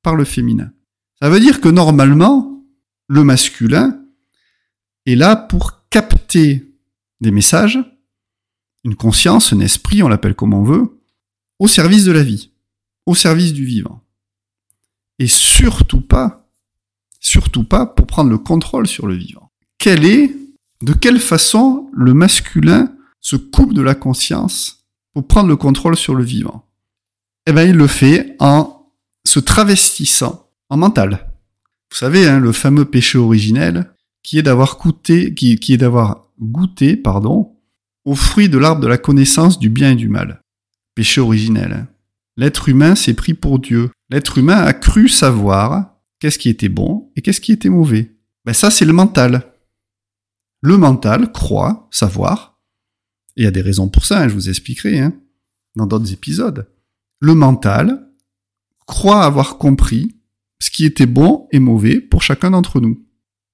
par 0.02 0.14
le 0.14 0.24
féminin. 0.24 0.70
Ça 1.20 1.30
veut 1.30 1.40
dire 1.40 1.60
que 1.60 1.68
normalement, 1.68 2.64
le 3.08 3.24
masculin 3.24 4.04
est 5.06 5.16
là 5.16 5.34
pour 5.34 5.88
capter 5.88 6.76
des 7.20 7.30
messages, 7.30 7.78
une 8.86 8.94
conscience, 8.94 9.52
un 9.52 9.58
esprit, 9.58 10.04
on 10.04 10.08
l'appelle 10.08 10.36
comme 10.36 10.54
on 10.54 10.62
veut, 10.62 11.00
au 11.58 11.66
service 11.66 12.04
de 12.04 12.12
la 12.12 12.22
vie, 12.22 12.52
au 13.04 13.16
service 13.16 13.52
du 13.52 13.64
vivant. 13.64 14.00
Et 15.18 15.26
surtout 15.26 16.00
pas, 16.00 16.48
surtout 17.18 17.64
pas 17.64 17.86
pour 17.86 18.06
prendre 18.06 18.30
le 18.30 18.38
contrôle 18.38 18.86
sur 18.86 19.08
le 19.08 19.14
vivant. 19.14 19.50
Quelle 19.78 20.04
est, 20.04 20.36
de 20.82 20.92
quelle 20.92 21.18
façon 21.18 21.90
le 21.92 22.14
masculin 22.14 22.94
se 23.20 23.34
coupe 23.34 23.74
de 23.74 23.82
la 23.82 23.96
conscience 23.96 24.86
pour 25.12 25.26
prendre 25.26 25.48
le 25.48 25.56
contrôle 25.56 25.96
sur 25.96 26.14
le 26.14 26.22
vivant? 26.22 26.64
Eh 27.46 27.52
bien, 27.52 27.64
il 27.64 27.74
le 27.74 27.88
fait 27.88 28.36
en 28.38 28.88
se 29.24 29.40
travestissant 29.40 30.48
en 30.68 30.76
mental. 30.76 31.32
Vous 31.90 31.96
savez, 31.96 32.28
hein, 32.28 32.38
le 32.38 32.52
fameux 32.52 32.84
péché 32.84 33.18
originel, 33.18 33.92
qui 34.22 34.38
est 34.38 34.42
d'avoir 34.42 34.78
goûté, 34.78 35.34
qui, 35.34 35.56
qui 35.56 35.74
est 35.74 35.78
d'avoir 35.78 36.28
goûté, 36.38 36.96
pardon, 36.96 37.55
au 38.06 38.14
fruit 38.14 38.48
de 38.48 38.56
l'arbre 38.56 38.80
de 38.80 38.86
la 38.86 38.96
connaissance 38.96 39.58
du 39.58 39.68
bien 39.68 39.90
et 39.90 39.96
du 39.96 40.08
mal. 40.08 40.40
Péché 40.94 41.20
originel. 41.20 41.86
L'être 42.36 42.68
humain 42.68 42.94
s'est 42.94 43.14
pris 43.14 43.34
pour 43.34 43.58
Dieu. 43.58 43.90
L'être 44.10 44.38
humain 44.38 44.58
a 44.58 44.72
cru 44.72 45.08
savoir 45.08 45.96
qu'est-ce 46.20 46.38
qui 46.38 46.48
était 46.48 46.70
bon 46.70 47.10
et 47.16 47.20
qu'est-ce 47.20 47.40
qui 47.40 47.52
était 47.52 47.68
mauvais. 47.68 48.12
Ben 48.44 48.54
ça, 48.54 48.70
c'est 48.70 48.84
le 48.84 48.92
mental. 48.92 49.52
Le 50.62 50.78
mental 50.78 51.32
croit 51.32 51.88
savoir, 51.90 52.58
et 53.36 53.42
il 53.42 53.44
y 53.44 53.48
a 53.48 53.50
des 53.50 53.60
raisons 53.60 53.88
pour 53.88 54.06
ça, 54.06 54.22
hein, 54.22 54.28
je 54.28 54.34
vous 54.34 54.48
expliquerai 54.48 55.00
hein, 55.00 55.12
dans 55.74 55.86
d'autres 55.86 56.12
épisodes. 56.12 56.70
Le 57.20 57.34
mental 57.34 58.08
croit 58.86 59.24
avoir 59.24 59.58
compris 59.58 60.16
ce 60.60 60.70
qui 60.70 60.84
était 60.84 61.06
bon 61.06 61.48
et 61.50 61.58
mauvais 61.58 62.00
pour 62.00 62.22
chacun 62.22 62.52
d'entre 62.52 62.80
nous 62.80 63.05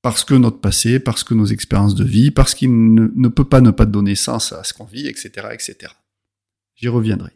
parce 0.02 0.24
que 0.24 0.34
notre 0.34 0.60
passé, 0.60 0.98
parce 0.98 1.22
que 1.22 1.32
nos 1.32 1.46
expériences 1.46 1.94
de 1.94 2.04
vie, 2.04 2.32
parce 2.32 2.54
qu'il 2.54 2.94
ne, 2.94 3.28
peut 3.28 3.44
pas 3.44 3.60
ne 3.60 3.70
pas 3.70 3.86
donner 3.86 4.16
sens 4.16 4.52
à 4.52 4.64
ce 4.64 4.74
qu'on 4.74 4.84
vit, 4.84 5.06
etc., 5.06 5.48
etc. 5.52 5.92
J'y 6.74 6.88
reviendrai. 6.88 7.30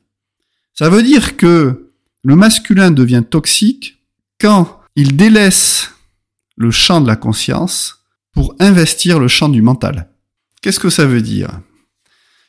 Ça 0.75 0.91
veut 0.91 1.03
dire 1.03 1.37
que 1.37 1.93
le 2.25 2.37
masculin 2.37 2.91
devient 2.91 3.23
toxique 3.29 4.03
quand 4.41 4.81
il 4.97 5.17
délaisse 5.17 5.93
le 6.57 6.73
champ 6.73 7.01
de 7.01 7.07
la 7.07 7.17
conscience 7.17 8.05
pour 8.33 8.57
investir 8.59 9.21
le 9.21 9.29
champ 9.29 9.49
du 9.49 9.63
mental. 9.63 10.11
Qu'est-ce 10.61 10.81
que 10.81 10.91
ça 10.91 11.07
veut 11.07 11.23
dire? 11.23 11.61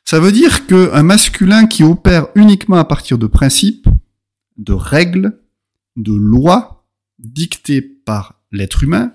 Ça 0.03 0.19
veut 0.19 0.31
dire 0.31 0.65
qu'un 0.65 1.03
masculin 1.03 1.67
qui 1.67 1.83
opère 1.83 2.27
uniquement 2.33 2.77
à 2.77 2.85
partir 2.85 3.17
de 3.17 3.27
principes, 3.27 3.87
de 4.57 4.73
règles, 4.73 5.39
de 5.95 6.13
lois 6.13 6.85
dictées 7.19 7.81
par 7.81 8.41
l'être 8.51 8.83
humain, 8.83 9.13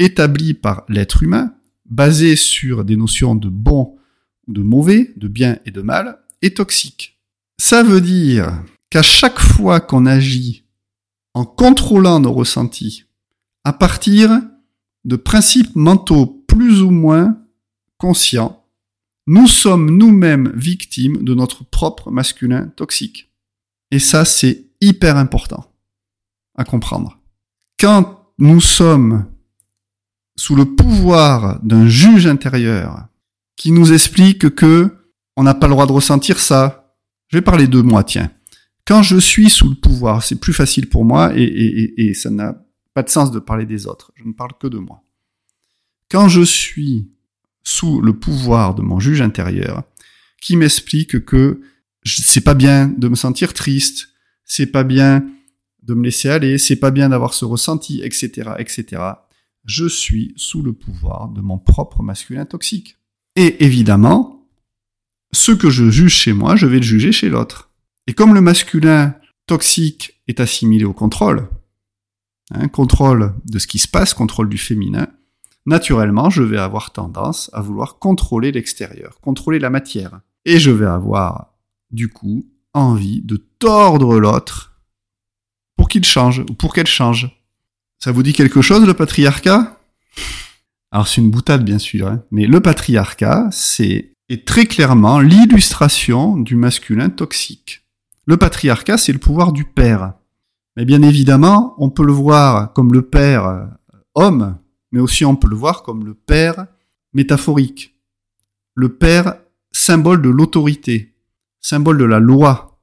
établi 0.00 0.54
par 0.54 0.84
l'être 0.88 1.22
humain, 1.22 1.54
basé 1.88 2.34
sur 2.34 2.84
des 2.84 2.96
notions 2.96 3.36
de 3.36 3.48
bon 3.48 3.96
ou 4.48 4.52
de 4.52 4.62
mauvais, 4.62 5.12
de 5.16 5.28
bien 5.28 5.58
et 5.66 5.70
de 5.70 5.82
mal, 5.82 6.18
est 6.42 6.56
toxique. 6.56 7.20
Ça 7.60 7.82
veut 7.82 8.00
dire 8.00 8.64
qu'à 8.88 9.02
chaque 9.02 9.38
fois 9.38 9.80
qu'on 9.80 10.06
agit 10.06 10.64
en 11.34 11.44
contrôlant 11.44 12.18
nos 12.18 12.32
ressentis, 12.32 13.04
à 13.64 13.72
partir 13.72 14.40
de 15.04 15.16
principes 15.16 15.76
mentaux 15.76 16.26
plus 16.48 16.82
ou 16.82 16.90
moins 16.90 17.38
conscients, 17.98 18.64
nous 19.26 19.46
sommes 19.46 19.96
nous-mêmes 19.96 20.50
victimes 20.56 21.22
de 21.22 21.34
notre 21.34 21.64
propre 21.64 22.10
masculin 22.10 22.68
toxique. 22.74 23.30
Et 23.90 23.98
ça, 23.98 24.24
c'est 24.24 24.64
hyper 24.80 25.16
important 25.16 25.72
à 26.56 26.64
comprendre. 26.64 27.20
Quand 27.78 28.32
nous 28.38 28.60
sommes 28.60 29.29
sous 30.40 30.54
le 30.54 30.64
pouvoir 30.64 31.60
d'un 31.62 31.86
juge 31.86 32.26
intérieur 32.26 33.08
qui 33.56 33.72
nous 33.72 33.92
explique 33.92 34.54
que 34.54 34.96
on 35.36 35.42
n'a 35.42 35.52
pas 35.52 35.66
le 35.66 35.74
droit 35.74 35.86
de 35.86 35.92
ressentir 35.92 36.40
ça. 36.40 36.96
Je 37.28 37.36
vais 37.36 37.42
parler 37.42 37.66
de 37.66 37.82
moi, 37.82 38.04
tiens. 38.04 38.30
Quand 38.86 39.02
je 39.02 39.18
suis 39.18 39.50
sous 39.50 39.68
le 39.68 39.74
pouvoir, 39.74 40.24
c'est 40.24 40.40
plus 40.40 40.54
facile 40.54 40.88
pour 40.88 41.04
moi 41.04 41.32
et, 41.36 42.14
ça 42.14 42.30
n'a 42.30 42.56
pas 42.94 43.02
de 43.02 43.10
sens 43.10 43.30
de 43.30 43.38
parler 43.38 43.66
des 43.66 43.86
autres. 43.86 44.12
Je 44.16 44.24
ne 44.24 44.32
parle 44.32 44.52
que 44.58 44.66
de 44.66 44.78
moi. 44.78 45.04
Quand 46.10 46.28
je 46.30 46.40
suis 46.40 47.10
sous 47.62 48.00
le 48.00 48.14
pouvoir 48.14 48.74
de 48.74 48.80
mon 48.80 48.98
juge 48.98 49.20
intérieur, 49.20 49.82
qui 50.40 50.56
m'explique 50.56 51.22
que 51.26 51.60
c'est 52.02 52.40
pas 52.40 52.54
bien 52.54 52.86
de 52.86 53.08
me 53.08 53.14
sentir 53.14 53.52
triste, 53.52 54.08
c'est 54.46 54.72
pas 54.72 54.84
bien 54.84 55.22
de 55.82 55.92
me 55.92 56.02
laisser 56.02 56.30
aller, 56.30 56.56
c'est 56.56 56.76
pas 56.76 56.90
bien 56.90 57.10
d'avoir 57.10 57.34
ce 57.34 57.44
ressenti, 57.44 58.00
etc., 58.02 58.52
etc 58.58 59.02
je 59.64 59.86
suis 59.86 60.32
sous 60.36 60.62
le 60.62 60.72
pouvoir 60.72 61.28
de 61.28 61.40
mon 61.40 61.58
propre 61.58 62.02
masculin 62.02 62.44
toxique. 62.44 62.96
Et 63.36 63.64
évidemment, 63.64 64.48
ce 65.32 65.52
que 65.52 65.70
je 65.70 65.90
juge 65.90 66.14
chez 66.14 66.32
moi, 66.32 66.56
je 66.56 66.66
vais 66.66 66.78
le 66.78 66.82
juger 66.82 67.12
chez 67.12 67.28
l'autre. 67.28 67.70
Et 68.06 68.14
comme 68.14 68.34
le 68.34 68.40
masculin 68.40 69.14
toxique 69.46 70.20
est 70.26 70.40
assimilé 70.40 70.84
au 70.84 70.92
contrôle, 70.92 71.48
hein, 72.52 72.68
contrôle 72.68 73.34
de 73.44 73.58
ce 73.58 73.66
qui 73.66 73.78
se 73.78 73.88
passe, 73.88 74.14
contrôle 74.14 74.48
du 74.48 74.58
féminin, 74.58 75.08
naturellement, 75.66 76.30
je 76.30 76.42
vais 76.42 76.58
avoir 76.58 76.92
tendance 76.92 77.50
à 77.52 77.60
vouloir 77.60 77.98
contrôler 77.98 78.52
l'extérieur, 78.52 79.20
contrôler 79.20 79.58
la 79.58 79.70
matière. 79.70 80.20
Et 80.44 80.58
je 80.58 80.70
vais 80.70 80.86
avoir, 80.86 81.54
du 81.90 82.08
coup, 82.08 82.46
envie 82.72 83.22
de 83.22 83.36
tordre 83.58 84.18
l'autre 84.18 84.80
pour 85.76 85.88
qu'il 85.88 86.04
change, 86.04 86.40
ou 86.40 86.54
pour 86.54 86.74
qu'elle 86.74 86.86
change. 86.86 87.39
Ça 88.02 88.12
vous 88.12 88.22
dit 88.22 88.32
quelque 88.32 88.62
chose, 88.62 88.86
le 88.86 88.94
patriarcat? 88.94 89.78
Alors 90.90 91.06
c'est 91.06 91.20
une 91.20 91.30
boutade, 91.30 91.64
bien 91.64 91.78
sûr, 91.78 92.08
hein. 92.08 92.24
mais 92.30 92.46
le 92.46 92.60
patriarcat, 92.60 93.48
c'est 93.52 94.14
est 94.30 94.46
très 94.46 94.64
clairement 94.64 95.18
l'illustration 95.18 96.36
du 96.36 96.56
masculin 96.56 97.10
toxique. 97.10 97.84
Le 98.26 98.36
patriarcat, 98.36 98.96
c'est 98.96 99.12
le 99.12 99.18
pouvoir 99.18 99.52
du 99.52 99.64
père. 99.64 100.14
Mais 100.76 100.84
bien 100.84 101.02
évidemment, 101.02 101.74
on 101.78 101.90
peut 101.90 102.04
le 102.04 102.12
voir 102.12 102.72
comme 102.72 102.92
le 102.94 103.02
père 103.02 103.46
euh, 103.46 103.66
homme, 104.14 104.56
mais 104.92 105.00
aussi 105.00 105.24
on 105.24 105.36
peut 105.36 105.48
le 105.48 105.56
voir 105.56 105.82
comme 105.82 106.06
le 106.06 106.14
père 106.14 106.66
métaphorique. 107.12 107.96
Le 108.74 108.88
père 108.96 109.34
symbole 109.72 110.22
de 110.22 110.30
l'autorité, 110.30 111.12
symbole 111.60 111.98
de 111.98 112.04
la 112.04 112.20
loi, 112.20 112.80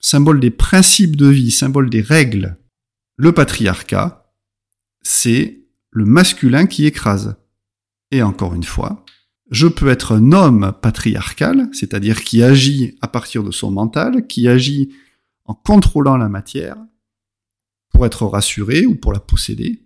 symbole 0.00 0.40
des 0.40 0.50
principes 0.50 1.16
de 1.16 1.28
vie, 1.28 1.52
symbole 1.52 1.88
des 1.88 2.02
règles. 2.02 2.58
Le 3.16 3.32
patriarcat, 3.32 4.19
c'est 5.02 5.62
le 5.90 6.04
masculin 6.04 6.66
qui 6.66 6.86
écrase. 6.86 7.36
Et 8.10 8.22
encore 8.22 8.54
une 8.54 8.64
fois, 8.64 9.04
je 9.50 9.66
peux 9.66 9.88
être 9.88 10.12
un 10.12 10.32
homme 10.32 10.72
patriarcal, 10.80 11.68
c'est-à-dire 11.72 12.22
qui 12.22 12.42
agit 12.42 12.96
à 13.00 13.08
partir 13.08 13.42
de 13.42 13.50
son 13.50 13.70
mental, 13.70 14.26
qui 14.26 14.48
agit 14.48 14.92
en 15.44 15.54
contrôlant 15.54 16.16
la 16.16 16.28
matière 16.28 16.76
pour 17.90 18.06
être 18.06 18.26
rassuré 18.26 18.86
ou 18.86 18.94
pour 18.94 19.12
la 19.12 19.20
posséder, 19.20 19.82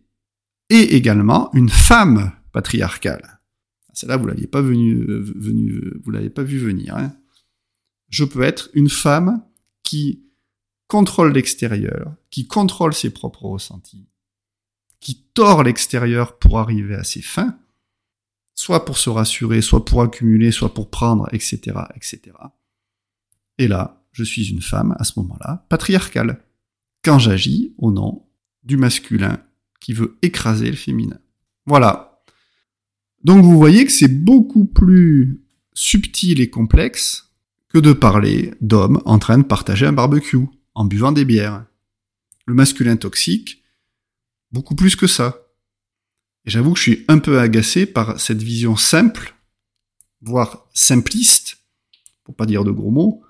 et 0.68 0.94
également 0.97 1.52
une 1.54 1.71
femme 1.71 2.33
patriarcale. 2.52 3.40
Celle-là, 3.94 4.16
vous 4.16 4.26
l'aviez 4.26 4.47
pas 4.47 4.61
venu, 4.61 5.06
l'avez 6.06 6.30
pas 6.30 6.42
vu 6.42 6.59
venir. 6.59 6.97
Hein. 6.97 7.14
Je 8.09 8.25
peux 8.25 8.42
être 8.42 8.68
une 8.75 8.90
femme 8.90 9.42
qui 9.83 10.25
contrôle 10.88 11.33
l'extérieur, 11.33 12.14
qui 12.30 12.47
contrôle 12.47 12.92
ses 12.92 13.11
propres 13.11 13.44
ressentis, 13.44 14.09
qui 15.05 15.23
tord 15.35 15.63
l'extérieur 15.63 16.39
pour 16.39 16.59
arriver 16.59 16.95
à 16.95 17.05
ses 17.05 17.21
fins, 17.21 17.59
soit 18.55 18.87
pour 18.87 18.97
se 18.97 19.11
rassurer, 19.11 19.61
soit 19.61 19.85
pour 19.85 20.01
accumuler, 20.01 20.51
soit 20.51 20.73
pour 20.73 20.89
prendre, 20.89 21.29
etc., 21.33 21.61
etc. 21.95 22.21
Et 23.59 23.69
là, 23.69 24.03
je 24.13 24.25
suis 24.25 24.51
une 24.51 24.63
femme, 24.63 24.97
à 24.99 25.05
ce 25.05 25.21
moment-là, 25.21 25.67
patriarcale, 25.69 26.43
quand 27.05 27.19
j'agis 27.19 27.75
au 27.77 27.93
nom 27.93 28.27
du 28.63 28.79
masculin 28.79 29.39
qui 29.79 29.93
veut 29.93 30.17
écraser 30.23 30.71
le 30.71 30.77
féminin. 30.77 31.19
Voilà. 31.67 32.23
Donc 33.25 33.45
vous 33.45 33.59
voyez 33.59 33.85
que 33.85 33.93
c'est 33.93 34.09
beaucoup 34.09 34.65
plus 34.65 35.43
subtil 35.75 36.41
et 36.41 36.49
complexe 36.49 37.35
que 37.69 37.79
de 37.79 37.93
parler 37.93 38.55
d'hommes 38.63 39.03
en 39.05 39.19
train 39.19 39.37
de 39.37 39.43
partager 39.43 39.85
un 39.85 39.93
barbecue, 39.93 40.47
en 40.75 40.87
buvant 40.87 41.13
des 41.13 41.27
bières. 41.27 41.67
Le 42.47 42.55
masculin 42.55 42.97
toxique, 42.97 43.63
beaucoup 44.55 44.77
plus 44.77 44.95
que 44.95 45.09
ça. 45.09 45.41
Et 46.47 46.51
j'avoue 46.51 46.73
que 46.73 46.79
je 46.79 46.83
suis 46.83 47.05
un 47.09 47.19
peu 47.19 47.41
agacé 47.41 47.87
par 47.87 48.21
cette 48.21 48.43
vision 48.43 48.77
simple, 48.77 49.35
voire 50.23 50.69
simpliste, 50.73 51.59
pour 52.23 52.37
pas 52.37 52.47
dire 52.47 52.63
de 52.63 52.71
gros 52.71 52.93
mots, 52.93 53.23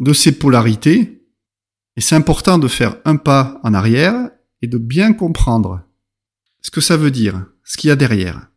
de 0.00 0.12
ces 0.12 0.32
polarités. 0.32 1.24
Et 1.96 2.00
c'est 2.02 2.14
important 2.14 2.58
de 2.58 2.68
faire 2.68 2.96
un 3.06 3.16
pas 3.16 3.58
en 3.64 3.72
arrière 3.72 4.30
et 4.60 4.66
de 4.66 4.78
bien 4.78 5.14
comprendre 5.14 5.82
ce 6.60 6.70
que 6.70 6.82
ça 6.82 6.98
veut 6.98 7.10
dire, 7.10 7.46
ce 7.64 7.78
qu'il 7.78 7.88
y 7.88 7.90
a 7.90 7.96
derrière. 7.96 8.48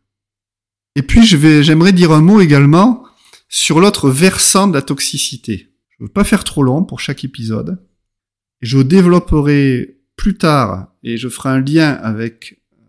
Et 0.96 1.04
puis 1.04 1.26
je 1.26 1.38
vais, 1.38 1.64
j'aimerais 1.64 1.94
dire 1.94 2.12
un 2.12 2.22
mot 2.22 2.42
également 2.42 3.06
sur 3.48 3.80
l'autre 3.80 4.10
versant 4.10 4.68
de 4.68 4.74
la 4.74 4.82
toxicité. 4.82 5.74
Je 5.90 6.04
ne 6.04 6.08
veux 6.08 6.14
pas 6.14 6.24
faire 6.26 6.44
trop 6.44 6.64
long 6.64 6.84
pour 6.84 7.00
chaque 7.00 7.24
épisode. 7.24 7.82
Je 8.62 8.80
développerai 8.80 9.96
plus 10.15 10.38
tard 10.38 10.88
et 11.03 11.17
je 11.17 11.29
ferai 11.29 11.50
un 11.50 11.62
lien 11.62 11.91
avec 11.91 12.62
euh, 12.74 12.86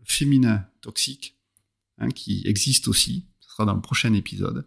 le 0.00 0.04
féminin 0.04 0.64
toxique, 0.80 1.36
hein, 1.98 2.10
qui 2.10 2.42
existe 2.46 2.88
aussi. 2.88 3.26
Ce 3.40 3.50
sera 3.50 3.64
dans 3.64 3.74
le 3.74 3.80
prochain 3.80 4.12
épisode. 4.14 4.66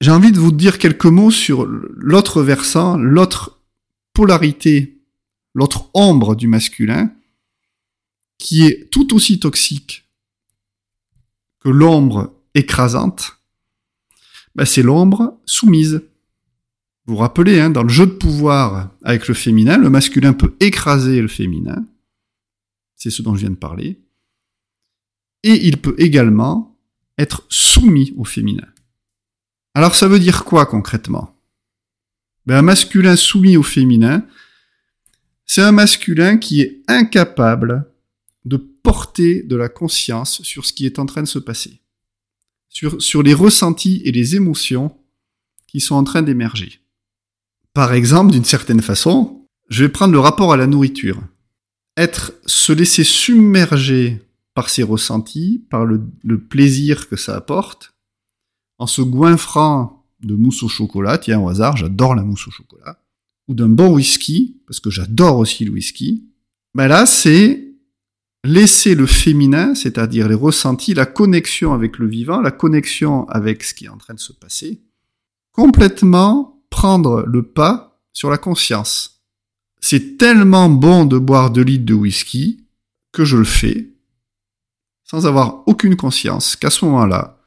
J'ai 0.00 0.10
envie 0.10 0.32
de 0.32 0.40
vous 0.40 0.52
dire 0.52 0.78
quelques 0.78 1.06
mots 1.06 1.30
sur 1.30 1.66
l'autre 1.66 2.42
versant, 2.42 2.98
l'autre 2.98 3.60
polarité, 4.12 5.00
l'autre 5.54 5.90
ombre 5.94 6.34
du 6.34 6.46
masculin, 6.46 7.12
qui 8.38 8.64
est 8.64 8.90
tout 8.90 9.14
aussi 9.14 9.38
toxique 9.38 10.04
que 11.60 11.70
l'ombre 11.70 12.34
écrasante, 12.54 13.38
ben 14.54 14.64
c'est 14.64 14.82
l'ombre 14.82 15.38
soumise. 15.46 16.02
Vous 17.06 17.14
vous 17.14 17.20
rappelez, 17.20 17.60
hein, 17.60 17.70
dans 17.70 17.82
le 17.82 17.90
jeu 17.90 18.06
de 18.06 18.12
pouvoir 18.12 18.90
avec 19.02 19.28
le 19.28 19.34
féminin, 19.34 19.76
le 19.76 19.90
masculin 19.90 20.32
peut 20.32 20.54
écraser 20.60 21.20
le 21.20 21.28
féminin. 21.28 21.86
C'est 22.96 23.10
ce 23.10 23.20
dont 23.20 23.34
je 23.34 23.40
viens 23.40 23.50
de 23.50 23.56
parler. 23.56 24.00
Et 25.42 25.66
il 25.66 25.76
peut 25.76 25.94
également 25.98 26.78
être 27.18 27.44
soumis 27.50 28.14
au 28.16 28.24
féminin. 28.24 28.66
Alors 29.74 29.94
ça 29.94 30.08
veut 30.08 30.18
dire 30.18 30.44
quoi 30.44 30.64
concrètement? 30.64 31.36
Ben, 32.46 32.56
Un 32.56 32.62
masculin 32.62 33.16
soumis 33.16 33.58
au 33.58 33.62
féminin, 33.62 34.26
c'est 35.44 35.62
un 35.62 35.72
masculin 35.72 36.38
qui 36.38 36.62
est 36.62 36.82
incapable 36.88 37.86
de 38.46 38.56
porter 38.56 39.42
de 39.42 39.56
la 39.56 39.68
conscience 39.68 40.42
sur 40.42 40.64
ce 40.64 40.72
qui 40.72 40.86
est 40.86 40.98
en 40.98 41.06
train 41.06 41.22
de 41.22 41.28
se 41.28 41.38
passer, 41.38 41.80
sur, 42.70 43.00
sur 43.02 43.22
les 43.22 43.34
ressentis 43.34 44.00
et 44.04 44.12
les 44.12 44.36
émotions 44.36 44.96
qui 45.66 45.80
sont 45.80 45.94
en 45.96 46.04
train 46.04 46.22
d'émerger. 46.22 46.83
Par 47.74 47.92
exemple, 47.92 48.32
d'une 48.32 48.44
certaine 48.44 48.80
façon, 48.80 49.46
je 49.68 49.84
vais 49.84 49.90
prendre 49.90 50.12
le 50.12 50.20
rapport 50.20 50.52
à 50.52 50.56
la 50.56 50.68
nourriture. 50.68 51.20
Être, 51.96 52.32
se 52.46 52.72
laisser 52.72 53.04
submerger 53.04 54.22
par 54.54 54.70
ses 54.70 54.84
ressentis, 54.84 55.66
par 55.70 55.84
le, 55.84 56.00
plaisir 56.48 57.08
que 57.08 57.16
ça 57.16 57.36
apporte, 57.36 57.94
en 58.78 58.86
se 58.86 59.02
goinfrant 59.02 60.06
de 60.20 60.36
mousse 60.36 60.62
au 60.62 60.68
chocolat, 60.68 61.18
tiens 61.18 61.40
au 61.40 61.48
hasard, 61.48 61.76
j'adore 61.76 62.14
la 62.14 62.22
mousse 62.22 62.46
au 62.46 62.50
chocolat, 62.52 63.00
ou 63.48 63.54
d'un 63.54 63.68
bon 63.68 63.94
whisky, 63.94 64.60
parce 64.66 64.78
que 64.78 64.90
j'adore 64.90 65.38
aussi 65.38 65.64
le 65.64 65.72
whisky, 65.72 66.28
ben 66.74 66.86
là 66.86 67.06
c'est 67.06 67.74
laisser 68.44 68.94
le 68.94 69.06
féminin, 69.06 69.74
c'est-à-dire 69.74 70.28
les 70.28 70.34
ressentis, 70.34 70.94
la 70.94 71.06
connexion 71.06 71.72
avec 71.72 71.98
le 71.98 72.06
vivant, 72.06 72.40
la 72.40 72.50
connexion 72.52 73.28
avec 73.28 73.64
ce 73.64 73.74
qui 73.74 73.86
est 73.86 73.88
en 73.88 73.98
train 73.98 74.14
de 74.14 74.20
se 74.20 74.32
passer, 74.32 74.82
complètement 75.52 76.53
prendre 76.74 77.22
le 77.24 77.44
pas 77.44 78.00
sur 78.12 78.30
la 78.30 78.36
conscience. 78.36 79.22
C'est 79.80 80.18
tellement 80.18 80.68
bon 80.68 81.04
de 81.04 81.18
boire 81.18 81.52
2 81.52 81.62
litres 81.62 81.84
de 81.84 81.94
whisky 81.94 82.66
que 83.12 83.24
je 83.24 83.36
le 83.36 83.44
fais 83.44 83.92
sans 85.04 85.24
avoir 85.24 85.62
aucune 85.68 85.94
conscience 85.94 86.56
qu'à 86.56 86.70
ce 86.70 86.84
moment-là, 86.86 87.38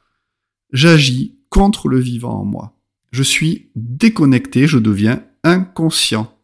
j'agis 0.72 1.36
contre 1.50 1.88
le 1.88 1.98
vivant 1.98 2.40
en 2.40 2.44
moi. 2.46 2.80
Je 3.10 3.22
suis 3.22 3.70
déconnecté, 3.76 4.66
je 4.66 4.78
deviens 4.78 5.22
inconscient, 5.44 6.34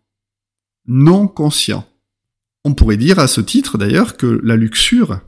non 0.87 1.27
conscient. 1.27 1.87
On 2.65 2.75
pourrait 2.75 2.99
dire 2.99 3.19
à 3.19 3.29
ce 3.29 3.41
titre 3.41 3.79
d'ailleurs 3.79 4.19
que 4.19 4.41
la 4.43 4.57
luxure 4.57 5.21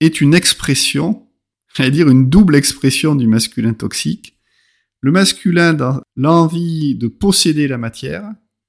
est 0.00 0.20
une 0.20 0.34
expression, 0.34 1.28
j'allais 1.76 1.92
dire 1.92 2.08
une 2.08 2.28
double 2.28 2.56
expression 2.56 3.14
du 3.14 3.28
masculin 3.28 3.72
toxique, 3.72 4.33
le 5.04 5.12
masculin 5.12 5.74
dans 5.74 6.00
l'envie 6.16 6.94
de 6.94 7.08
posséder 7.08 7.68
la 7.68 7.76
matière, 7.76 8.24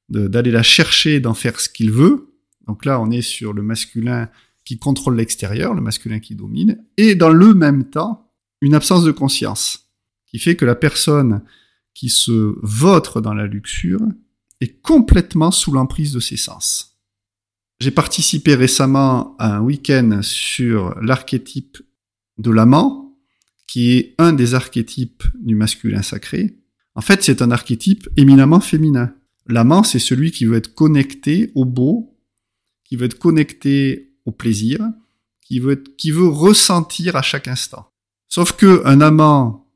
d'aller 0.09 0.51
la 0.51 0.63
chercher, 0.63 1.21
d'en 1.21 1.33
faire 1.33 1.61
ce 1.61 1.69
qu'il 1.69 1.91
veut. 1.91 2.35
Donc 2.67 2.83
là, 2.83 2.99
on 2.99 3.09
est 3.09 3.21
sur 3.21 3.53
le 3.53 3.61
masculin 3.61 4.27
qui 4.65 4.77
contrôle 4.77 5.15
l'extérieur, 5.15 5.73
le 5.73 5.79
masculin 5.79 6.19
qui 6.19 6.35
domine, 6.35 6.83
et 6.97 7.15
dans 7.15 7.29
le 7.29 7.53
même 7.53 7.85
temps, 7.85 8.33
une 8.59 8.75
absence 8.75 9.05
de 9.05 9.13
conscience, 9.13 9.87
qui 10.25 10.37
fait 10.37 10.57
que 10.57 10.65
la 10.65 10.75
personne 10.75 11.41
qui 11.93 12.09
se 12.09 12.57
vautre 12.61 13.21
dans 13.21 13.33
la 13.33 13.47
luxure 13.47 14.01
est 14.59 14.81
complètement 14.81 15.51
sous 15.51 15.71
l'emprise 15.71 16.11
de 16.11 16.19
ses 16.19 16.35
sens. 16.35 16.99
J'ai 17.79 17.91
participé 17.91 18.55
récemment 18.55 19.37
à 19.37 19.55
un 19.55 19.61
week-end 19.61 20.19
sur 20.21 20.99
l'archétype 20.99 21.77
de 22.39 22.51
l'amant, 22.51 23.04
qui 23.67 23.93
est 23.93 24.15
un 24.17 24.33
des 24.33 24.53
archétypes 24.53 25.23
du 25.35 25.55
masculin 25.55 26.01
sacré, 26.01 26.57
en 26.95 27.01
fait, 27.01 27.23
c'est 27.23 27.41
un 27.41 27.51
archétype 27.51 28.07
éminemment 28.15 28.61
féminin. 28.61 29.13
L'amant, 29.47 29.83
c'est 29.83 29.99
celui 29.99 30.31
qui 30.31 30.45
veut 30.45 30.57
être 30.57 30.73
connecté 30.73 31.51
au 31.53 31.65
beau, 31.65 32.17
qui 32.85 32.95
veut 32.95 33.05
être 33.05 33.19
connecté 33.19 34.13
au 34.25 34.31
plaisir, 34.31 34.79
qui 35.41 35.59
veut, 35.59 35.75
qui 35.75 36.11
veut 36.11 36.27
ressentir 36.27 37.15
à 37.15 37.21
chaque 37.21 37.47
instant. 37.47 37.91
Sauf 38.27 38.53
que 38.53 38.81
un 38.85 39.01
amant, 39.01 39.69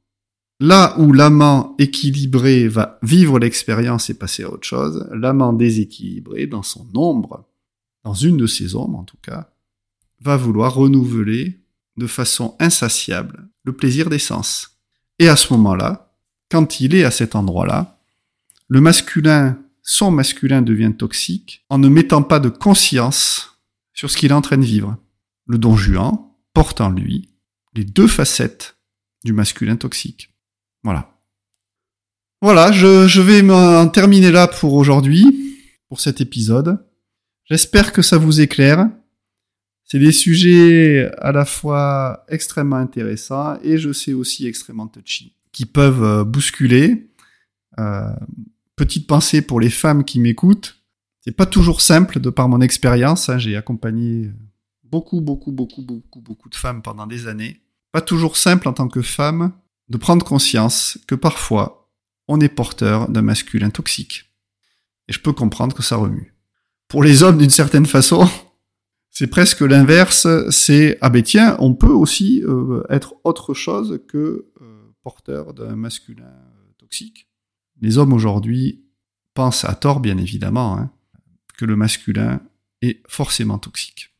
là 0.59 0.95
où 0.97 1.11
l'amant 1.13 1.75
équilibré 1.77 2.67
va 2.67 2.97
vivre 3.03 3.37
l'expérience 3.37 4.09
et 4.09 4.15
passer 4.15 4.43
à 4.43 4.51
autre 4.51 4.65
chose, 4.65 5.07
l'amant 5.13 5.53
déséquilibré, 5.53 6.47
dans 6.47 6.63
son 6.63 6.87
ombre, 6.95 7.47
dans 8.03 8.13
une 8.13 8.37
de 8.37 8.47
ses 8.47 8.75
ombres 8.75 8.97
en 8.97 9.03
tout 9.03 9.19
cas, 9.21 9.51
va 10.21 10.37
vouloir 10.37 10.73
renouveler 10.73 11.58
de 11.99 12.07
façon 12.07 12.55
insatiable 12.59 13.47
le 13.63 13.73
plaisir 13.73 14.09
des 14.09 14.17
sens. 14.17 14.79
Et 15.19 15.29
à 15.29 15.35
ce 15.35 15.53
moment-là, 15.53 16.15
quand 16.49 16.79
il 16.79 16.95
est 16.95 17.03
à 17.03 17.11
cet 17.11 17.35
endroit-là, 17.35 17.99
le 18.67 18.81
masculin, 18.81 19.59
son 19.83 20.09
masculin 20.09 20.61
devient 20.63 20.93
toxique 20.97 21.65
en 21.69 21.77
ne 21.77 21.89
mettant 21.89 22.23
pas 22.23 22.39
de 22.39 22.49
conscience 22.49 23.59
sur 23.93 24.09
ce 24.09 24.17
qu'il 24.17 24.31
est 24.31 24.35
en 24.35 24.41
train 24.41 24.57
de 24.57 24.65
vivre. 24.65 24.97
Le 25.45 25.57
don 25.57 25.75
Juan 25.75 26.17
porte 26.53 26.81
en 26.81 26.89
lui 26.89 27.29
les 27.75 27.83
deux 27.83 28.07
facettes 28.07 28.77
du 29.23 29.33
masculin 29.33 29.75
toxique. 29.75 30.33
Voilà. 30.83 31.19
Voilà, 32.41 32.71
je, 32.71 33.07
je 33.07 33.21
vais 33.21 33.41
m'en 33.41 33.87
terminer 33.89 34.31
là 34.31 34.47
pour 34.47 34.73
aujourd'hui, 34.73 35.57
pour 35.89 35.99
cet 35.99 36.21
épisode. 36.21 36.83
J'espère 37.45 37.91
que 37.91 38.01
ça 38.01 38.17
vous 38.17 38.39
éclaire. 38.39 38.89
C'est 39.91 39.97
des 39.97 40.11
sujets 40.11 41.11
à 41.17 41.31
la 41.31 41.45
fois 41.45 42.23
extrêmement 42.27 42.75
intéressants 42.75 43.57
et 43.63 43.79
je 43.79 43.91
sais 43.91 44.13
aussi 44.13 44.45
extrêmement 44.45 44.87
touchy, 44.87 45.33
qui 45.51 45.65
peuvent 45.65 46.03
euh, 46.03 46.23
bousculer. 46.23 47.09
Euh, 47.79 48.13
petite 48.75 49.07
pensée 49.07 49.41
pour 49.41 49.59
les 49.59 49.71
femmes 49.71 50.03
qui 50.03 50.19
m'écoutent. 50.19 50.77
C'est 51.21 51.35
pas 51.35 51.47
toujours 51.47 51.81
simple 51.81 52.19
de 52.19 52.29
par 52.29 52.47
mon 52.49 52.61
expérience. 52.61 53.29
Hein. 53.29 53.39
J'ai 53.39 53.55
accompagné 53.55 54.31
beaucoup, 54.83 55.21
beaucoup, 55.21 55.51
beaucoup, 55.51 55.81
beaucoup, 55.81 56.21
beaucoup 56.21 56.49
de 56.49 56.55
femmes 56.55 56.83
pendant 56.83 57.07
des 57.07 57.25
années. 57.25 57.59
Pas 57.91 58.01
toujours 58.01 58.37
simple 58.37 58.67
en 58.67 58.73
tant 58.73 58.89
que 58.89 59.01
femme 59.01 59.53
de 59.89 59.97
prendre 59.97 60.23
conscience 60.23 60.99
que 61.07 61.15
parfois 61.15 61.89
on 62.27 62.39
est 62.39 62.49
porteur 62.49 63.09
d'un 63.09 63.23
masculin 63.23 63.71
toxique. 63.71 64.31
Et 65.07 65.13
je 65.13 65.19
peux 65.19 65.33
comprendre 65.33 65.75
que 65.75 65.81
ça 65.81 65.95
remue. 65.95 66.35
Pour 66.87 67.03
les 67.03 67.23
hommes, 67.23 67.39
d'une 67.39 67.49
certaine 67.49 67.87
façon, 67.87 68.29
c'est 69.19 69.27
presque 69.27 69.59
l'inverse, 69.59 70.27
c'est 70.49 70.97
ah 71.01 71.09
ben 71.09 71.21
tiens, 71.21 71.57
on 71.59 71.73
peut 71.73 71.91
aussi 71.91 72.41
euh, 72.45 72.83
être 72.89 73.15
autre 73.25 73.53
chose 73.53 73.99
que 74.07 74.47
euh, 74.61 74.93
porteur 75.03 75.53
d'un 75.53 75.75
masculin 75.75 76.31
toxique. 76.77 77.27
Les 77.81 77.97
hommes 77.97 78.13
aujourd'hui 78.13 78.81
pense 79.33 79.65
à 79.65 79.75
tort 79.75 79.99
bien 79.99 80.17
évidemment, 80.17 80.77
hein, 80.77 80.89
que 81.57 81.65
le 81.65 81.75
masculin 81.75 82.39
est 82.81 83.01
forcément 83.09 83.57
toxique. 83.57 84.15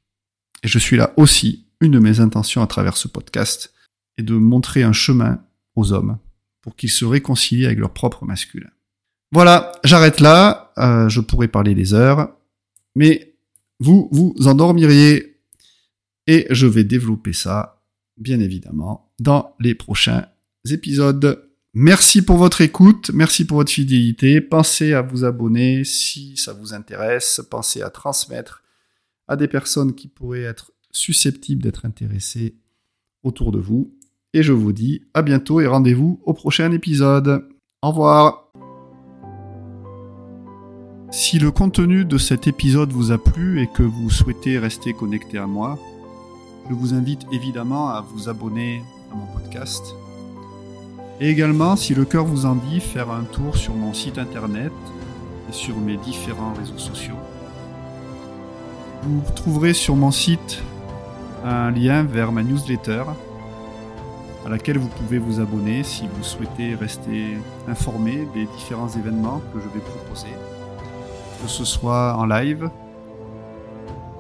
Et 0.64 0.68
je 0.68 0.78
suis 0.78 0.98
là 0.98 1.14
aussi, 1.16 1.66
une 1.80 1.92
de 1.94 2.00
mes 2.00 2.20
intentions 2.20 2.62
à 2.62 2.68
travers 2.68 2.98
ce 2.98 3.08
podcast 3.08 3.74
est 4.18 4.24
de 4.24 4.36
montrer 4.36 4.84
un 4.84 4.92
chemin 4.92 5.42
aux 5.78 5.94
hommes 5.94 6.18
pour 6.60 6.76
qu'ils 6.76 6.92
se 6.92 7.06
réconcilient 7.06 7.68
avec 7.68 7.80
leur 7.80 7.94
propre 7.94 8.26
masculin. 8.26 8.72
Voilà, 9.32 9.72
j'arrête 9.86 10.20
là, 10.20 10.74
euh, 10.78 11.08
je 11.08 11.22
pourrais 11.22 11.48
parler 11.48 11.74
des 11.74 11.94
heures, 11.94 12.36
mais 12.96 13.29
vous 13.80 14.10
vous 14.12 14.36
endormiriez 14.46 15.38
et 16.28 16.46
je 16.50 16.68
vais 16.68 16.84
développer 16.84 17.34
ça, 17.34 17.82
bien 18.18 18.40
évidemment, 18.40 19.12
dans 19.20 19.56
les 19.60 19.76
prochains 19.76 20.28
épisodes. 20.70 21.50
Merci 21.74 22.24
pour 22.24 22.38
votre 22.38 22.62
écoute, 22.62 23.12
merci 23.14 23.46
pour 23.46 23.58
votre 23.58 23.72
fidélité. 23.72 24.42
Pensez 24.42 24.94
à 24.94 25.02
vous 25.02 25.24
abonner 25.24 25.84
si 25.84 26.36
ça 26.36 26.54
vous 26.54 26.74
intéresse. 26.74 27.42
Pensez 27.50 27.82
à 27.82 27.90
transmettre 27.90 28.64
à 29.28 29.36
des 29.36 29.48
personnes 29.48 29.94
qui 29.94 30.08
pourraient 30.08 30.42
être 30.42 30.72
susceptibles 30.92 31.62
d'être 31.62 31.86
intéressées 31.86 32.56
autour 33.24 33.52
de 33.52 33.60
vous. 33.60 33.96
Et 34.34 34.44
je 34.44 34.54
vous 34.54 34.74
dis 34.74 35.04
à 35.14 35.22
bientôt 35.22 35.62
et 35.62 35.68
rendez-vous 35.68 36.20
au 36.26 36.34
prochain 36.34 36.72
épisode. 36.72 37.48
Au 37.82 37.90
revoir. 37.90 38.49
Si 41.12 41.40
le 41.40 41.52
contenu 41.52 42.06
de 42.06 42.18
cet 42.18 42.48
épisode 42.48 42.92
vous 42.92 43.12
a 43.12 43.18
plu 43.18 43.62
et 43.62 43.68
que 43.68 43.84
vous 43.84 44.10
souhaitez 44.10 44.60
rester 44.60 44.94
connecté 44.94 45.38
à 45.38 45.48
moi, 45.48 45.78
je 46.70 46.74
vous 46.76 46.94
invite 46.94 47.26
évidemment 47.32 47.90
à 47.90 48.02
vous 48.02 48.30
abonner 48.30 48.84
à 49.12 49.16
mon 49.16 49.26
podcast 49.26 49.96
et 51.22 51.30
également, 51.30 51.76
si 51.76 51.94
le 51.94 52.06
cœur 52.06 52.24
vous 52.24 52.46
en 52.46 52.56
dit, 52.56 52.80
faire 52.80 53.12
un 53.12 53.24
tour 53.24 53.58
sur 53.58 53.76
mon 53.76 53.94
site 53.94 54.18
internet 54.18 54.72
et 55.50 55.54
sur 55.54 55.78
mes 55.78 55.98
différents 55.98 56.54
réseaux 56.54 56.78
sociaux. 56.78 57.18
Vous 59.04 59.22
trouverez 59.36 59.74
sur 59.74 59.96
mon 59.96 60.12
site 60.12 60.64
un 61.44 61.72
lien 61.72 62.04
vers 62.04 62.32
ma 62.32 62.42
newsletter 62.42 63.04
à 64.46 64.50
laquelle 64.50 64.78
vous 64.78 64.88
pouvez 64.88 65.18
vous 65.18 65.42
abonner 65.42 65.84
si 65.84 66.04
vous 66.08 66.24
souhaitez 66.24 66.76
rester 66.76 67.38
informé 67.68 68.26
des 68.34 68.46
différents 68.58 68.90
événements 68.90 69.42
que 69.54 69.60
je 69.60 69.68
vais 69.68 69.84
proposer, 69.84 70.30
que 71.42 71.48
ce 71.48 71.66
soit 71.66 72.16
en 72.16 72.26
live, 72.26 72.70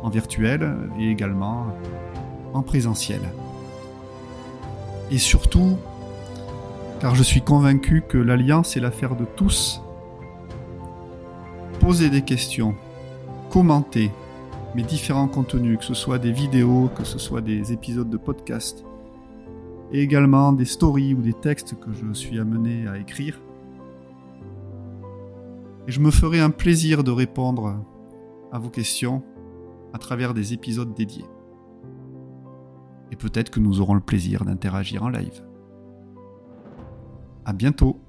en 0.04 0.10
virtuel 0.10 0.76
et 1.00 1.10
également 1.10 1.68
en 2.54 2.62
présentiel. 2.62 3.22
Et 5.12 5.18
surtout, 5.18 5.78
car 7.00 7.16
je 7.16 7.24
suis 7.24 7.42
convaincu 7.42 8.04
que 8.08 8.18
l'alliance 8.18 8.78
est 8.78 8.80
l'affaire 8.80 9.16
de 9.16 9.26
tous. 9.26 9.82
Posez 11.80 12.10
des 12.10 12.22
questions, 12.22 12.76
commentez 13.50 14.12
mes 14.76 14.84
différents 14.84 15.28
contenus, 15.28 15.80
que 15.80 15.86
ce 15.86 15.94
soit 15.94 16.20
des 16.20 16.32
vidéos, 16.32 16.90
que 16.96 17.04
ce 17.04 17.18
soit 17.18 17.42
des 17.42 17.74
épisodes 17.74 18.10
de 18.10 18.18
podcast, 18.18 18.86
et 19.92 20.02
également 20.02 20.52
des 20.54 20.66
stories 20.66 21.14
ou 21.14 21.22
des 21.22 21.34
textes 21.34 21.80
que 21.80 21.92
je 21.94 22.14
suis 22.14 22.40
amené 22.40 22.88
à 22.88 22.98
écrire. 22.98 23.40
Et 25.90 25.92
je 25.92 26.02
me 26.02 26.12
ferai 26.12 26.40
un 26.40 26.52
plaisir 26.52 27.04
de 27.04 27.10
répondre 27.10 27.84
à 28.52 28.60
vos 28.60 28.70
questions 28.70 29.24
à 29.92 29.98
travers 29.98 30.36
des 30.36 30.54
épisodes 30.54 30.94
dédiés. 30.94 31.26
Et 33.12 33.16
peut-être 33.16 33.50
que 33.50 33.60
nous 33.60 33.82
aurons 33.82 33.96
le 33.96 34.00
plaisir 34.00 34.46
d'interagir 34.46 35.02
en 35.02 35.10
live. 35.10 35.44
À 37.44 37.54
bientôt 37.54 38.00